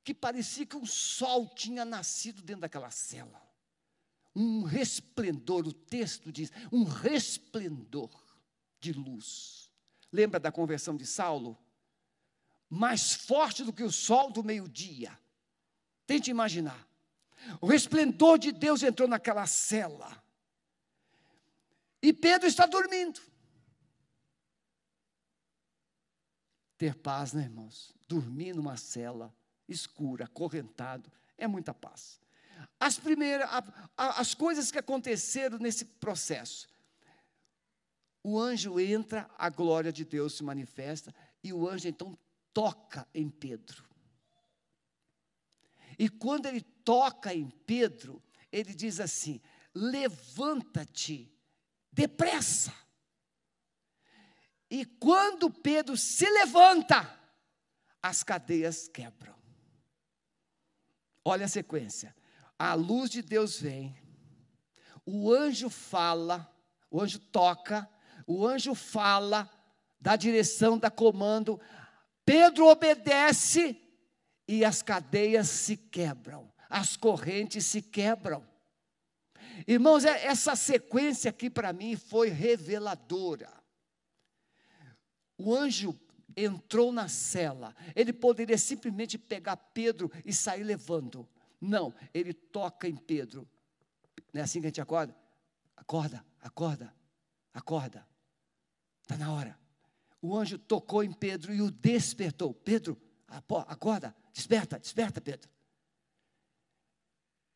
que 0.03 0.13
parecia 0.13 0.65
que 0.65 0.75
um 0.75 0.85
sol 0.87 1.53
tinha 1.53 1.85
nascido 1.85 2.41
dentro 2.41 2.61
daquela 2.61 2.89
cela 2.89 3.45
um 4.35 4.63
resplendor, 4.63 5.65
o 5.67 5.73
texto 5.73 6.31
diz, 6.31 6.51
um 6.71 6.83
resplendor 6.83 8.11
de 8.79 8.91
luz. 8.91 9.71
Lembra 10.11 10.39
da 10.39 10.51
conversão 10.51 10.95
de 10.95 11.05
Saulo? 11.05 11.57
Mais 12.69 13.13
forte 13.13 13.63
do 13.63 13.71
que 13.71 13.83
o 13.83 13.91
sol 13.91 14.31
do 14.31 14.43
meio-dia. 14.43 15.17
Tente 16.05 16.29
imaginar. 16.29 16.87
O 17.61 17.67
resplendor 17.67 18.37
de 18.37 18.51
Deus 18.51 18.83
entrou 18.83 19.07
naquela 19.07 19.45
cela. 19.45 20.23
E 22.01 22.11
Pedro 22.11 22.47
está 22.47 22.65
dormindo. 22.65 23.21
Ter 26.77 26.95
paz, 26.95 27.33
né, 27.33 27.43
irmãos? 27.43 27.93
Dormir 28.07 28.53
numa 28.53 28.77
cela 28.77 29.33
escura, 29.67 30.25
acorrentado, 30.25 31.11
é 31.37 31.47
muita 31.47 31.73
paz. 31.73 32.19
As 32.79 32.97
primeiras, 32.97 33.49
as 33.97 34.33
coisas 34.33 34.71
que 34.71 34.79
aconteceram 34.79 35.57
nesse 35.57 35.85
processo. 35.85 36.67
O 38.23 38.39
anjo 38.39 38.79
entra, 38.79 39.29
a 39.37 39.49
glória 39.49 39.91
de 39.91 40.03
Deus 40.03 40.33
se 40.33 40.43
manifesta, 40.43 41.13
e 41.43 41.53
o 41.53 41.69
anjo 41.69 41.87
então 41.87 42.17
toca 42.53 43.07
em 43.13 43.29
Pedro. 43.29 43.83
E 45.97 46.09
quando 46.09 46.47
ele 46.47 46.61
toca 46.61 47.33
em 47.33 47.49
Pedro, 47.49 48.21
ele 48.51 48.73
diz 48.73 48.99
assim: 48.99 49.41
levanta-te 49.73 51.31
depressa. 51.91 52.73
E 54.69 54.85
quando 54.85 55.51
Pedro 55.51 55.95
se 55.95 56.27
levanta, 56.29 57.19
as 58.01 58.23
cadeias 58.23 58.87
quebram. 58.87 59.35
Olha 61.23 61.45
a 61.45 61.49
sequência. 61.49 62.15
A 62.57 62.73
luz 62.73 63.09
de 63.09 63.21
Deus 63.21 63.59
vem, 63.59 63.95
o 65.05 65.31
anjo 65.31 65.69
fala, 65.69 66.49
o 66.89 67.01
anjo 67.01 67.19
toca, 67.19 67.89
o 68.25 68.45
anjo 68.47 68.73
fala, 68.73 69.49
dá 69.99 70.15
direção, 70.15 70.77
dá 70.77 70.89
comando. 70.89 71.59
Pedro 72.25 72.67
obedece 72.67 73.79
e 74.47 74.63
as 74.63 74.81
cadeias 74.81 75.49
se 75.49 75.75
quebram, 75.75 76.51
as 76.69 76.95
correntes 76.95 77.65
se 77.65 77.81
quebram. 77.81 78.45
Irmãos, 79.67 80.05
é, 80.05 80.25
essa 80.25 80.55
sequência 80.55 81.29
aqui 81.29 81.49
para 81.49 81.71
mim 81.73 81.95
foi 81.95 82.29
reveladora. 82.29 83.51
O 85.37 85.53
anjo 85.53 85.97
entrou 86.35 86.91
na 86.91 87.07
cela, 87.07 87.75
ele 87.95 88.11
poderia 88.11 88.57
simplesmente 88.57 89.17
pegar 89.17 89.55
Pedro 89.57 90.11
e 90.25 90.33
sair 90.33 90.63
levando. 90.63 91.27
Não, 91.59 91.93
ele 92.13 92.33
toca 92.33 92.87
em 92.87 92.95
Pedro. 92.95 93.47
Não 94.33 94.41
é 94.41 94.43
assim 94.43 94.59
que 94.59 94.67
a 94.67 94.69
gente 94.69 94.81
acorda? 94.81 95.15
Acorda, 95.75 96.25
acorda, 96.41 96.93
acorda. 97.53 98.07
Está 99.01 99.17
na 99.17 99.31
hora. 99.31 99.59
O 100.21 100.35
anjo 100.35 100.57
tocou 100.57 101.03
em 101.03 101.13
Pedro 101.13 101.53
e 101.53 101.61
o 101.61 101.69
despertou. 101.69 102.53
Pedro, 102.53 102.99
acorda, 103.27 104.15
desperta, 104.33 104.79
desperta, 104.79 105.21
Pedro. 105.21 105.49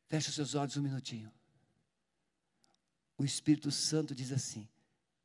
Feche 0.08 0.30
os 0.30 0.36
seus 0.36 0.56
olhos 0.56 0.78
um 0.78 0.82
minutinho. 0.82 1.32
O 3.18 3.26
Espírito 3.26 3.72
Santo 3.72 4.16
diz 4.16 4.32
assim: 4.32 4.68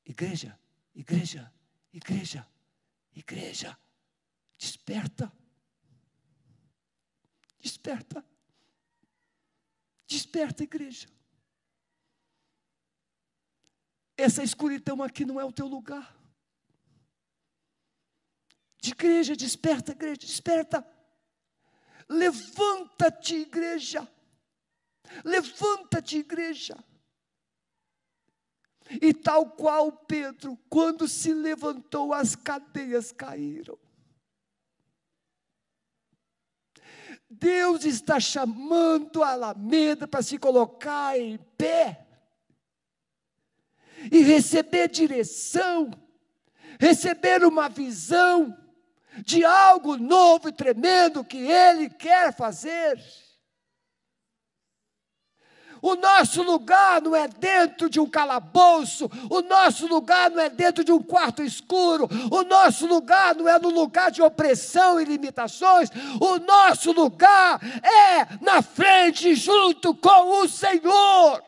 Igreja, 0.05 0.59
igreja, 0.95 1.53
igreja, 1.93 2.47
igreja, 3.15 3.79
desperta. 4.59 5.33
Desperta. 7.61 8.25
Desperta, 10.07 10.63
igreja. 10.63 11.09
Essa 14.17 14.43
escuridão 14.43 15.03
aqui 15.03 15.25
não 15.25 15.41
é 15.41 15.45
o 15.45 15.53
teu 15.53 15.67
lugar. 15.67 16.17
De 18.81 18.91
igreja, 18.91 19.35
desperta, 19.35 19.93
igreja, 19.93 20.21
desperta. 20.21 20.87
Levanta-te, 22.09 23.35
igreja. 23.37 24.09
Levanta-te, 25.25 26.19
igreja. 26.19 26.77
E 29.01 29.15
tal 29.15 29.51
qual 29.53 29.91
Pedro, 29.91 30.57
quando 30.69 31.09
se 31.09 31.33
levantou, 31.33 32.13
as 32.13 32.37
cadeias 32.37 33.11
caíram. 33.11 33.79
Deus 37.39 37.85
está 37.85 38.21
chamando 38.21 39.23
a 39.23 39.31
Alameda 39.33 40.07
para 40.07 40.23
se 40.23 40.39
colocar 40.39 41.19
em 41.19 41.39
pé 41.59 42.07
e 44.11 44.21
receber 44.21 44.89
direção, 44.89 45.91
receber 46.79 47.45
uma 47.45 47.69
visão 47.69 48.57
de 49.25 49.45
algo 49.45 49.97
novo 49.97 50.49
e 50.49 50.53
tremendo 50.53 51.25
que 51.25 51.39
Ele 51.39 51.89
quer 51.89 52.35
fazer. 52.35 53.01
O 55.85 55.97
nosso 55.97 56.43
lugar 56.43 57.03
não 57.03 57.15
é 57.15 57.29
dentro 57.29 57.91
de 57.91 58.01
um 58.01 58.09
calabouço, 58.09 59.05
o 59.29 59.43
nosso 59.43 59.87
lugar 59.87 60.31
não 60.31 60.41
é 60.41 60.49
dentro 60.49 60.83
de 60.83 60.91
um 60.91 61.03
quarto 61.03 61.43
escuro, 61.43 62.09
o 62.31 62.43
nosso 62.43 62.87
lugar 62.87 63.35
não 63.35 63.47
é 63.47 63.59
no 63.59 63.69
lugar 63.69 64.11
de 64.11 64.23
opressão 64.23 64.99
e 64.99 65.05
limitações, 65.05 65.91
o 66.19 66.39
nosso 66.39 66.91
lugar 66.91 67.61
é 67.85 68.43
na 68.43 68.63
frente, 68.63 69.35
junto 69.35 69.95
com 69.95 70.43
o 70.43 70.49
Senhor. 70.49 71.45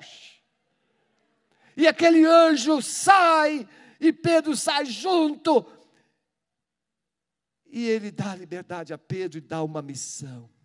E 1.74 1.88
aquele 1.88 2.26
anjo 2.26 2.82
sai, 2.82 3.66
e 3.98 4.12
Pedro 4.12 4.54
sai 4.54 4.84
junto, 4.84 5.64
e 7.68 7.86
ele 7.86 8.10
dá 8.10 8.34
liberdade 8.34 8.92
a 8.92 8.98
Pedro 8.98 9.38
e 9.38 9.40
dá 9.40 9.62
uma 9.62 9.80
missão. 9.80 10.55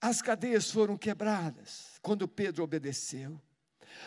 As 0.00 0.22
cadeias 0.22 0.70
foram 0.70 0.96
quebradas 0.96 1.98
quando 2.00 2.26
Pedro 2.26 2.64
obedeceu. 2.64 3.40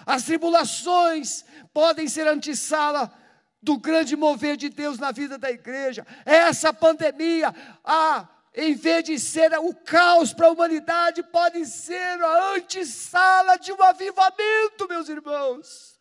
As 0.06 0.24
tribulações 0.24 1.46
podem 1.72 2.08
ser 2.08 2.28
antessala 2.28 3.14
do 3.62 3.78
grande 3.78 4.16
mover 4.16 4.58
de 4.58 4.70
Deus 4.70 4.98
na 4.98 5.12
vida 5.12 5.38
da 5.38 5.52
igreja. 5.52 6.06
Essa 6.26 6.74
pandemia, 6.74 7.54
ah, 7.84 8.28
em 8.56 8.74
vez 8.74 9.04
de 9.04 9.20
ser 9.20 9.54
o 9.60 9.74
caos 9.74 10.34
para 10.34 10.48
a 10.48 10.52
humanidade, 10.52 11.24
pode 11.24 11.66
ser 11.66 12.22
a 12.22 12.56
antessala 12.56 13.58
de 13.58 13.72
um 13.72 13.82
avivamento, 13.82 14.88
meus 14.90 15.08
irmãos. 15.08 15.93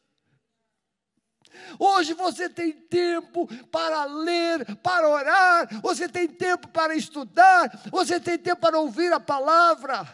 Hoje 1.78 2.14
você 2.14 2.48
tem 2.48 2.72
tempo 2.72 3.46
para 3.70 4.04
ler, 4.04 4.76
para 4.76 5.08
orar, 5.08 5.80
você 5.80 6.08
tem 6.08 6.28
tempo 6.28 6.68
para 6.68 6.94
estudar, 6.94 7.70
você 7.90 8.18
tem 8.20 8.38
tempo 8.38 8.60
para 8.60 8.78
ouvir 8.78 9.12
a 9.12 9.20
palavra. 9.20 10.06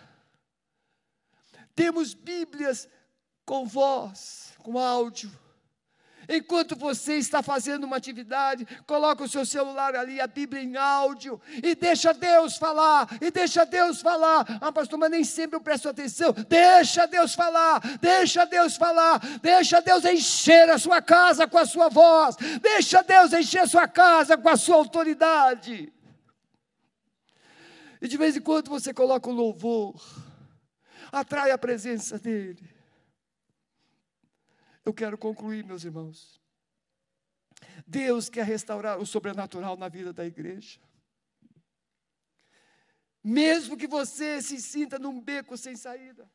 Temos 1.74 2.14
Bíblias 2.14 2.88
com 3.44 3.66
voz, 3.66 4.52
com 4.62 4.78
áudio. 4.78 5.30
Enquanto 6.28 6.76
você 6.76 7.14
está 7.14 7.42
fazendo 7.42 7.84
uma 7.84 7.96
atividade, 7.96 8.66
coloca 8.86 9.24
o 9.24 9.28
seu 9.28 9.46
celular 9.46 9.96
ali, 9.96 10.20
a 10.20 10.26
Bíblia 10.26 10.62
em 10.62 10.76
áudio, 10.76 11.40
e 11.62 11.74
deixa 11.74 12.12
Deus 12.12 12.58
falar, 12.58 13.08
e 13.18 13.30
deixa 13.30 13.64
Deus 13.64 14.02
falar. 14.02 14.44
Ah, 14.60 14.70
pastor, 14.70 14.98
mas 14.98 15.10
nem 15.10 15.24
sempre 15.24 15.56
eu 15.56 15.60
presto 15.60 15.88
atenção. 15.88 16.34
Deixa 16.46 17.06
Deus 17.06 17.34
falar, 17.34 17.80
deixa 17.98 18.44
Deus 18.44 18.76
falar, 18.76 19.18
deixa 19.40 19.80
Deus 19.80 20.04
encher 20.04 20.68
a 20.68 20.76
sua 20.76 21.00
casa 21.00 21.46
com 21.46 21.56
a 21.56 21.64
sua 21.64 21.88
voz, 21.88 22.36
deixa 22.60 23.02
Deus 23.02 23.32
encher 23.32 23.62
a 23.62 23.66
sua 23.66 23.88
casa 23.88 24.36
com 24.36 24.50
a 24.50 24.56
sua 24.56 24.76
autoridade. 24.76 25.90
E 28.02 28.06
de 28.06 28.16
vez 28.18 28.36
em 28.36 28.40
quando 28.40 28.68
você 28.68 28.92
coloca 28.92 29.30
o 29.30 29.32
louvor, 29.32 29.94
atrai 31.10 31.50
a 31.52 31.58
presença 31.58 32.18
dEle. 32.18 32.77
Eu 34.88 34.94
quero 34.94 35.18
concluir, 35.18 35.62
meus 35.66 35.84
irmãos. 35.84 36.40
Deus 37.86 38.30
quer 38.30 38.46
restaurar 38.46 38.98
o 38.98 39.04
sobrenatural 39.04 39.76
na 39.76 39.86
vida 39.86 40.14
da 40.14 40.24
igreja. 40.24 40.80
Mesmo 43.22 43.76
que 43.76 43.86
você 43.86 44.40
se 44.40 44.58
sinta 44.58 44.98
num 44.98 45.20
beco 45.20 45.58
sem 45.58 45.76
saída. 45.76 46.26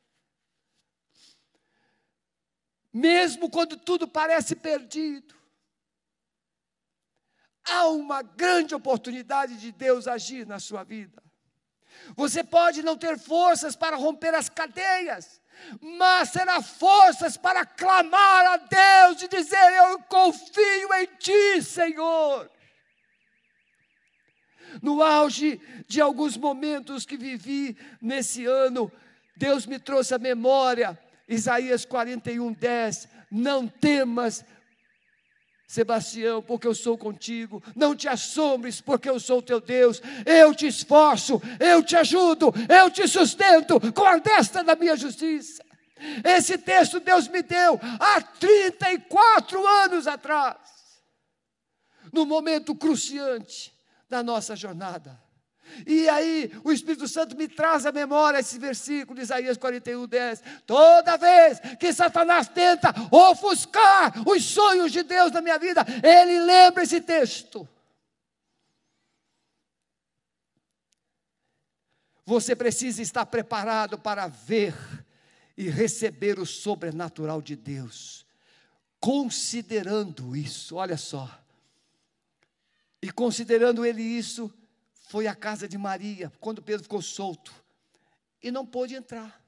Mesmo 2.94 3.50
quando 3.50 3.76
tudo 3.76 4.08
parece 4.08 4.56
perdido. 4.56 5.34
Há 7.64 7.88
uma 7.88 8.22
grande 8.22 8.76
oportunidade 8.76 9.58
de 9.58 9.72
Deus 9.72 10.08
agir 10.08 10.46
na 10.46 10.60
sua 10.60 10.84
vida. 10.84 11.24
Você 12.16 12.44
pode 12.44 12.84
não 12.84 12.96
ter 12.96 13.18
forças 13.18 13.76
para 13.76 13.96
romper 13.96 14.36
as 14.36 14.48
cadeias, 14.48 15.42
mas 15.82 16.32
terá 16.32 16.62
forças 16.62 17.38
para 17.38 17.66
clamar 17.66 18.46
a 18.46 18.58
Deus 18.58 19.22
e 19.22 19.28
dizer: 19.28 19.74
Eu 19.74 20.00
confio 20.00 20.94
em 20.96 21.06
Ti, 21.20 21.62
Senhor. 21.62 22.50
No 24.82 25.04
auge 25.04 25.62
de 25.88 26.02
alguns 26.02 26.36
momentos 26.36 27.06
que 27.06 27.18
vivi 27.18 27.78
nesse 28.02 28.46
ano, 28.46 28.92
Deus 29.36 29.66
me 29.66 29.80
trouxe 29.80 30.14
à 30.14 30.18
memória, 30.18 30.98
Isaías 31.28 31.86
41, 31.86 32.54
10. 32.54 33.08
Não 33.32 33.68
temas, 33.68 34.46
Sebastião, 35.74 36.40
porque 36.40 36.68
eu 36.68 36.76
sou 36.76 36.96
contigo. 36.96 37.64
Não 37.76 37.96
te 37.96 38.08
assombres, 38.08 38.80
porque 38.80 39.10
eu 39.10 39.20
sou 39.20 39.42
teu 39.42 39.60
Deus. 39.60 40.00
Eu 40.24 40.54
te 40.54 40.68
esforço, 40.68 41.42
eu 41.60 41.82
te 41.82 41.96
ajudo, 41.96 42.54
eu 42.70 42.92
te 42.92 43.08
sustento 43.08 43.80
com 43.92 44.06
a 44.06 44.20
destra 44.20 44.64
da 44.64 44.76
minha 44.76 44.96
justiça. 44.96 45.66
Esse 46.24 46.60
texto 46.60 47.00
Deus 47.00 47.28
me 47.28 47.42
deu 47.42 47.80
há 48.00 48.22
34 48.22 49.66
anos 49.66 50.06
atrás, 50.06 50.58
no 52.12 52.24
momento 52.24 52.76
cruciante 52.76 53.74
da 54.08 54.22
nossa 54.22 54.56
jornada. 54.56 55.23
E 55.86 56.08
aí 56.10 56.52
o 56.64 56.72
Espírito 56.72 57.08
Santo 57.08 57.36
me 57.36 57.48
traz 57.48 57.86
à 57.86 57.92
memória 57.92 58.40
esse 58.40 58.58
versículo 58.58 59.16
de 59.16 59.24
Isaías 59.24 59.58
41, 59.58 60.08
10. 60.08 60.44
Toda 60.66 61.18
vez 61.18 61.60
que 61.80 61.94
Satanás 61.94 62.48
tenta 62.48 62.94
ofuscar 63.12 64.28
os 64.28 64.44
sonhos 64.44 64.92
de 64.92 65.04
Deus 65.04 65.32
na 65.32 65.42
minha 65.42 65.58
vida, 65.58 65.86
ele 66.04 66.40
lembra 66.42 66.84
esse 66.84 67.02
texto. 67.02 67.68
Você 72.26 72.56
precisa 72.56 73.02
estar 73.02 73.26
preparado 73.26 73.98
para 73.98 74.28
ver 74.28 74.74
e 75.58 75.70
receber 75.70 76.40
o 76.40 76.46
sobrenatural 76.46 77.42
de 77.42 77.56
Deus. 77.56 78.26
Considerando 79.00 80.36
isso, 80.36 80.78
olha 80.78 80.98
só. 80.98 81.30
E 83.02 83.12
considerando 83.12 83.86
ele 83.86 84.02
isso, 84.02 84.50
foi 85.14 85.28
à 85.28 85.36
casa 85.36 85.68
de 85.68 85.78
Maria, 85.78 86.32
quando 86.40 86.60
Pedro 86.60 86.82
ficou 86.82 87.00
solto, 87.00 87.54
e 88.42 88.50
não 88.50 88.66
pôde 88.66 88.96
entrar. 88.96 89.46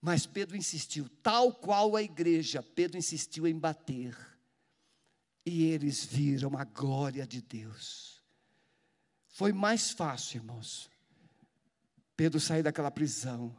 Mas 0.00 0.26
Pedro 0.26 0.56
insistiu, 0.56 1.08
tal 1.22 1.52
qual 1.52 1.94
a 1.94 2.02
igreja, 2.02 2.60
Pedro 2.60 2.98
insistiu 2.98 3.46
em 3.46 3.56
bater. 3.56 4.16
E 5.46 5.62
eles 5.62 6.04
viram 6.04 6.58
a 6.58 6.64
glória 6.64 7.24
de 7.24 7.40
Deus. 7.40 8.20
Foi 9.28 9.52
mais 9.52 9.92
fácil, 9.92 10.38
irmãos, 10.38 10.90
Pedro 12.16 12.40
sair 12.40 12.64
daquela 12.64 12.90
prisão 12.90 13.56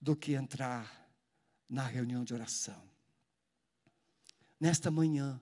do 0.00 0.16
que 0.16 0.32
entrar 0.32 1.08
na 1.68 1.86
reunião 1.86 2.24
de 2.24 2.34
oração. 2.34 2.82
Nesta 4.58 4.90
manhã, 4.90 5.40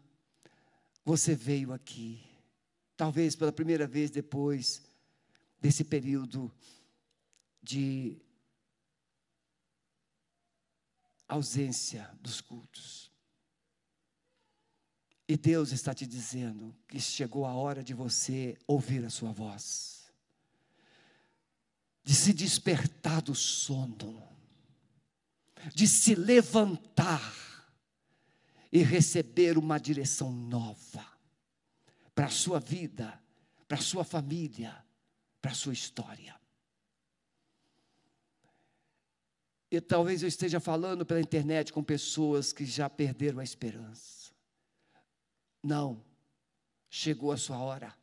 você 1.07 1.35
veio 1.35 1.73
aqui, 1.73 2.28
talvez 2.99 3.37
pela 3.37 3.53
primeira 3.53 3.87
vez 3.87 4.11
depois 4.11 4.83
desse 5.61 5.85
período 5.85 6.53
de 7.63 8.21
ausência 11.29 12.11
dos 12.21 12.41
cultos. 12.41 13.09
E 15.29 15.37
Deus 15.37 15.71
está 15.71 15.95
te 15.95 16.07
dizendo 16.09 16.77
que 16.89 16.99
chegou 16.99 17.47
a 17.47 17.55
hora 17.55 17.85
de 17.85 17.95
você 17.95 18.59
ouvir 18.67 19.05
a 19.05 19.11
sua 19.11 19.31
voz, 19.31 20.11
de 22.03 22.17
se 22.17 22.33
despertar 22.33 23.23
do 23.23 23.35
sono, 23.35 24.27
de 25.73 25.87
se 25.87 26.17
levantar 26.17 27.33
e 28.73 28.83
receber 28.83 29.57
uma 29.57 29.79
direção 29.79 30.33
nova 30.33 31.18
para 32.19 32.27
a 32.27 32.31
sua 32.31 32.59
vida, 32.59 33.17
para 33.69 33.79
a 33.79 33.81
sua 33.81 34.03
família, 34.03 34.77
para 35.41 35.53
a 35.53 35.55
sua 35.55 35.73
história. 35.73 36.35
E 39.71 39.81
talvez 39.81 40.23
eu 40.25 40.29
esteja 40.29 40.59
falando 40.59 41.07
pela 41.07 41.21
internet 41.21 41.73
com 41.73 41.81
pessoas 41.81 42.53
que 42.53 42.67
já 42.67 42.91
perderam 42.91 43.39
a 43.39 43.45
esperança. 43.45 44.33
Não, 45.63 46.05
chegou 46.91 47.31
a 47.31 47.37
sua 47.37 47.59
hora. 47.59 47.95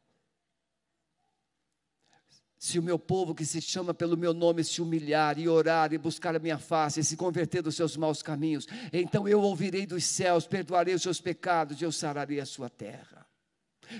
Se 2.57 2.80
o 2.80 2.84
meu 2.84 2.97
povo 2.97 3.36
que 3.36 3.45
se 3.45 3.61
chama 3.61 3.93
pelo 3.93 4.16
meu 4.16 4.34
nome 4.34 4.63
se 4.63 4.82
humilhar 4.82 5.38
e 5.38 5.49
orar 5.49 5.91
e 5.91 5.97
buscar 5.97 6.34
a 6.34 6.39
minha 6.39 6.57
face 6.57 7.01
e 7.01 7.03
se 7.03 7.18
converter 7.18 7.61
dos 7.61 7.76
seus 7.76 7.97
maus 7.97 8.24
caminhos, 8.24 8.66
então 8.93 9.28
eu 9.28 9.41
ouvirei 9.41 9.86
dos 9.86 10.05
céus, 10.05 10.47
perdoarei 10.47 10.93
os 10.93 11.01
seus 11.01 11.20
pecados 11.20 11.82
e 11.82 11.84
eu 11.84 11.91
sararei 11.91 12.39
a 12.39 12.45
sua 12.45 12.70
terra. 12.70 13.24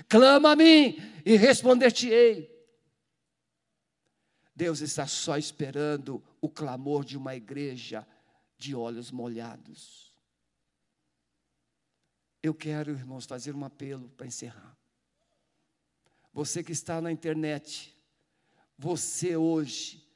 Clama 0.08 0.52
a 0.52 0.56
mim 0.56 0.96
e 1.24 1.36
responder-te-ei. 1.36 2.54
Deus 4.54 4.80
está 4.80 5.06
só 5.06 5.36
esperando 5.36 6.22
o 6.40 6.48
clamor 6.48 7.04
de 7.04 7.16
uma 7.16 7.34
igreja 7.34 8.06
de 8.56 8.74
olhos 8.74 9.10
molhados. 9.10 10.12
Eu 12.42 12.54
quero, 12.54 12.92
irmãos, 12.92 13.26
fazer 13.26 13.54
um 13.54 13.64
apelo 13.64 14.08
para 14.10 14.26
encerrar. 14.26 14.76
Você 16.32 16.62
que 16.62 16.72
está 16.72 17.00
na 17.00 17.10
internet, 17.10 17.94
você 18.78 19.36
hoje 19.36 20.06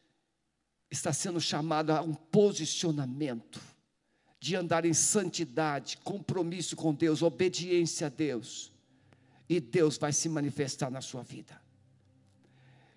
está 0.90 1.12
sendo 1.12 1.40
chamado 1.40 1.90
a 1.90 2.02
um 2.02 2.14
posicionamento 2.14 3.60
de 4.38 4.56
andar 4.56 4.84
em 4.84 4.94
santidade, 4.94 5.98
compromisso 5.98 6.74
com 6.74 6.94
Deus, 6.94 7.22
obediência 7.22 8.06
a 8.06 8.10
Deus, 8.10 8.69
e 9.50 9.58
Deus 9.58 9.98
vai 9.98 10.12
se 10.12 10.28
manifestar 10.28 10.92
na 10.92 11.00
sua 11.00 11.24
vida. 11.24 11.60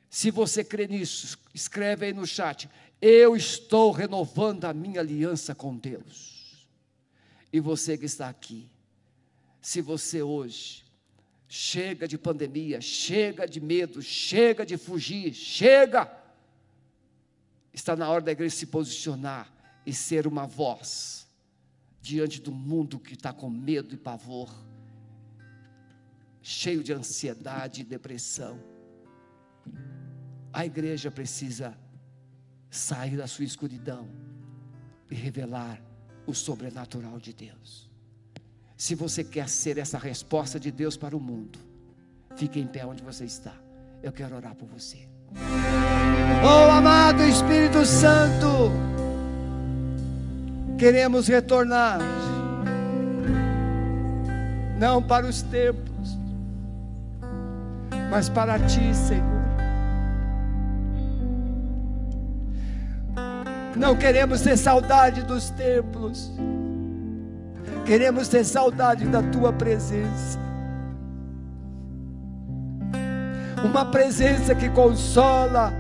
Se 0.08 0.30
você 0.30 0.64
crê 0.64 0.88
nisso, 0.88 1.40
escreve 1.52 2.06
aí 2.06 2.14
no 2.14 2.28
chat. 2.28 2.70
Eu 3.02 3.36
estou 3.36 3.92
renovando 3.92 4.66
a 4.66 4.72
minha 4.72 5.00
aliança 5.00 5.56
com 5.56 5.76
Deus. 5.76 6.68
E 7.52 7.60
você 7.60 7.98
que 7.98 8.06
está 8.06 8.30
aqui, 8.30 8.70
se 9.60 9.82
você 9.82 10.22
hoje 10.22 10.84
chega 11.48 12.08
de 12.08 12.20
pandemia, 12.20 12.80
chega 12.80 13.48
de 13.48 13.60
medo, 13.60 14.00
chega 14.00 14.64
de 14.64 14.78
fugir, 14.78 15.34
chega, 15.34 16.16
está 17.74 17.96
na 17.96 18.08
hora 18.08 18.22
da 18.22 18.32
igreja 18.32 18.56
se 18.56 18.68
posicionar 18.68 19.52
e 19.88 19.92
ser 19.92 20.28
uma 20.28 20.46
voz 20.46 21.28
diante 22.00 22.40
do 22.40 22.52
mundo 22.52 23.00
que 23.00 23.16
está 23.16 23.34
com 23.34 23.50
medo 23.50 23.96
e 23.96 23.98
pavor, 23.98 24.54
cheio 26.44 26.84
de 26.84 26.94
ansiedade 26.94 27.82
e 27.82 27.84
depressão 27.84 28.74
a 30.54 30.66
igreja 30.66 31.10
precisa 31.10 31.76
sair 32.70 33.18
da 33.18 33.26
sua 33.26 33.44
escuridão 33.44 34.08
e 35.10 35.16
revelar 35.16 35.82
o 36.28 36.34
sobrenatural 36.34 37.20
de 37.20 37.34
Deus. 37.34 37.92
Se 38.78 38.94
você 38.94 39.24
quer 39.24 39.50
ser 39.50 39.80
essa 39.80 39.98
resposta 39.98 40.60
de 40.60 40.72
Deus 40.72 40.96
para 40.96 41.18
o 41.18 41.20
mundo, 41.20 41.58
fique 42.36 42.60
em 42.60 42.68
pé 42.68 42.86
onde 42.86 43.02
você 43.02 43.26
está. 43.26 43.56
Eu 44.04 44.12
quero 44.12 44.36
orar 44.36 44.56
por 44.56 44.68
você. 44.68 45.10
Oh, 46.44 46.72
amado 46.72 47.24
Espírito 47.24 47.84
Santo, 47.86 48.72
queremos 50.78 51.28
retornar, 51.28 52.00
não 54.78 55.02
para 55.02 55.26
os 55.26 55.42
templos, 55.42 55.93
mas 58.14 58.30
para 58.30 58.60
Ti, 58.60 58.94
Senhor. 58.94 59.24
Não 63.76 63.96
queremos 63.96 64.42
ter 64.42 64.56
saudade 64.56 65.24
dos 65.24 65.50
templos, 65.50 66.32
queremos 67.88 68.28
ter 68.28 68.44
saudade 68.44 69.08
da 69.08 69.24
tua 69.24 69.52
presença. 69.52 70.38
Uma 73.66 73.86
presença 73.86 74.54
que 74.54 74.70
consola, 74.70 75.74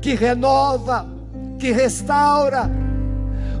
que 0.00 0.14
renova, 0.14 1.06
que 1.58 1.70
restaura, 1.70 2.70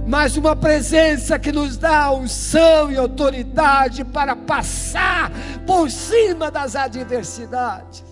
mas 0.06 0.36
uma 0.36 0.54
presença 0.54 1.36
que 1.36 1.50
nos 1.50 1.76
dá 1.76 2.12
unção 2.12 2.92
e 2.92 2.96
autoridade 2.96 4.04
para 4.04 4.36
passar 4.36 5.32
por 5.66 5.90
cima 5.90 6.48
das 6.48 6.76
adversidades. 6.76 8.04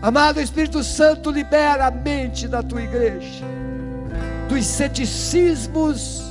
Amado 0.00 0.40
Espírito 0.40 0.84
Santo, 0.84 1.32
libera 1.32 1.88
a 1.88 1.90
mente 1.90 2.46
da 2.46 2.62
tua 2.62 2.80
igreja, 2.80 3.44
dos 4.48 4.64
ceticismos, 4.64 6.22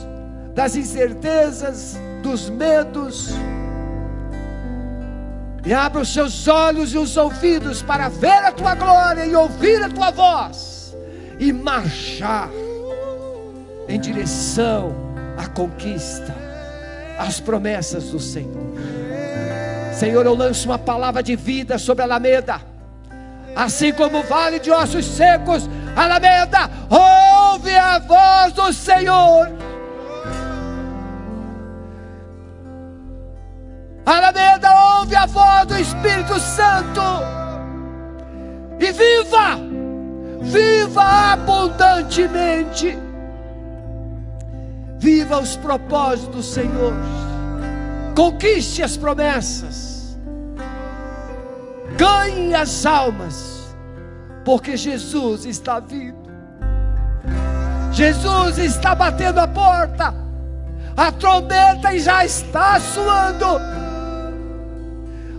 das 0.55 0.77
incertezas, 0.77 1.97
dos 2.23 2.49
medos, 2.49 3.31
e 5.65 5.73
abra 5.73 6.03
os 6.03 6.13
seus 6.13 6.47
olhos 6.47 6.93
e 6.93 6.97
os 6.97 7.17
ouvidos 7.17 7.81
para 7.81 8.07
ver 8.07 8.45
a 8.45 8.53
tua 8.53 8.73
glória 8.75 9.25
e 9.25 9.35
ouvir 9.35 9.83
a 9.83 9.89
tua 9.89 10.11
voz, 10.11 10.95
e 11.38 11.51
marchar 11.51 12.49
em 13.88 13.99
direção 13.99 14.95
à 15.38 15.47
conquista, 15.47 16.35
às 17.17 17.39
promessas 17.39 18.05
do 18.11 18.19
Senhor. 18.19 18.67
Senhor, 19.93 20.25
eu 20.25 20.35
lanço 20.35 20.69
uma 20.69 20.77
palavra 20.77 21.23
de 21.23 21.35
vida 21.35 21.77
sobre 21.77 22.03
a 22.03 22.05
Alameda 22.05 22.77
assim 23.57 23.91
como 23.91 24.19
o 24.19 24.23
vale 24.23 24.59
de 24.59 24.69
ossos 24.69 25.03
secos, 25.03 25.67
Alameda, 25.95 26.69
ouve 26.91 27.75
a 27.75 27.97
voz 27.97 28.53
do 28.53 28.71
Senhor. 28.71 29.51
Alameda, 34.05 34.69
ouve 34.99 35.15
a 35.15 35.25
voz 35.25 35.65
do 35.65 35.75
Espírito 35.75 36.39
Santo 36.39 37.01
e 38.79 38.91
viva, 38.91 39.57
viva 40.39 41.33
abundantemente, 41.33 42.95
viva 44.97 45.39
os 45.39 45.55
propósitos 45.55 46.35
do 46.35 46.43
Senhor, 46.43 46.93
conquiste 48.15 48.81
as 48.81 48.97
promessas 48.97 49.87
ganhe 51.97 52.53
as 52.53 52.85
almas, 52.85 53.75
porque 54.45 54.77
Jesus 54.77 55.45
está 55.45 55.79
vindo. 55.79 56.27
Jesus 57.91 58.59
está 58.59 58.93
batendo 58.93 59.39
a 59.39 59.47
porta, 59.47 60.13
a 60.95 61.11
trombeta 61.11 61.97
já 61.97 62.23
está 62.23 62.79
soando, 62.79 63.59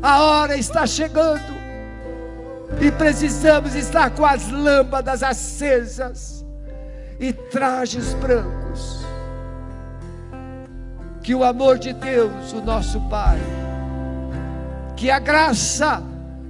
a 0.02 0.22
hora 0.22 0.56
está 0.56 0.86
chegando. 0.86 1.56
E 2.80 2.90
precisamos 2.90 3.74
estar 3.74 4.10
com 4.10 4.26
as 4.26 4.50
lâmpadas 4.50 5.22
acesas 5.22 6.44
e 7.18 7.32
trajes 7.32 8.12
brancos. 8.14 8.67
Que 11.28 11.34
o 11.34 11.44
amor 11.44 11.78
de 11.78 11.92
Deus, 11.92 12.54
o 12.54 12.62
nosso 12.62 12.98
Pai, 13.02 13.38
que 14.96 15.10
a 15.10 15.18
graça 15.18 16.02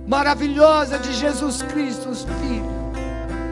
maravilhosa 0.06 1.00
de 1.00 1.12
Jesus 1.14 1.62
Cristo, 1.62 2.14
Filho, 2.14 2.70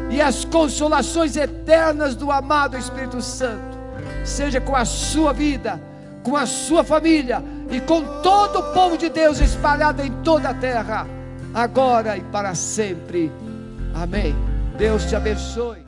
e 0.09 0.21
as 0.21 0.45
consolações 0.45 1.37
eternas 1.37 2.15
do 2.15 2.31
amado 2.31 2.79
Espírito 2.79 3.21
Santo, 3.21 3.77
seja 4.25 4.61
com 4.61 4.77
a 4.77 4.85
sua 4.85 5.33
vida, 5.33 5.83
com 6.23 6.37
a 6.37 6.47
sua 6.47 6.85
família 6.85 7.43
e 7.73 7.81
com 7.81 8.05
todo 8.23 8.61
o 8.61 8.73
povo 8.73 8.97
de 8.97 9.09
Deus 9.09 9.41
espalhado 9.41 10.03
em 10.03 10.13
toda 10.23 10.51
a 10.51 10.55
terra, 10.55 11.09
agora 11.53 12.17
e 12.17 12.21
para 12.21 12.55
sempre. 12.55 13.33
Amém. 13.93 14.33
Deus 14.79 15.05
te 15.07 15.17
abençoe. 15.17 15.86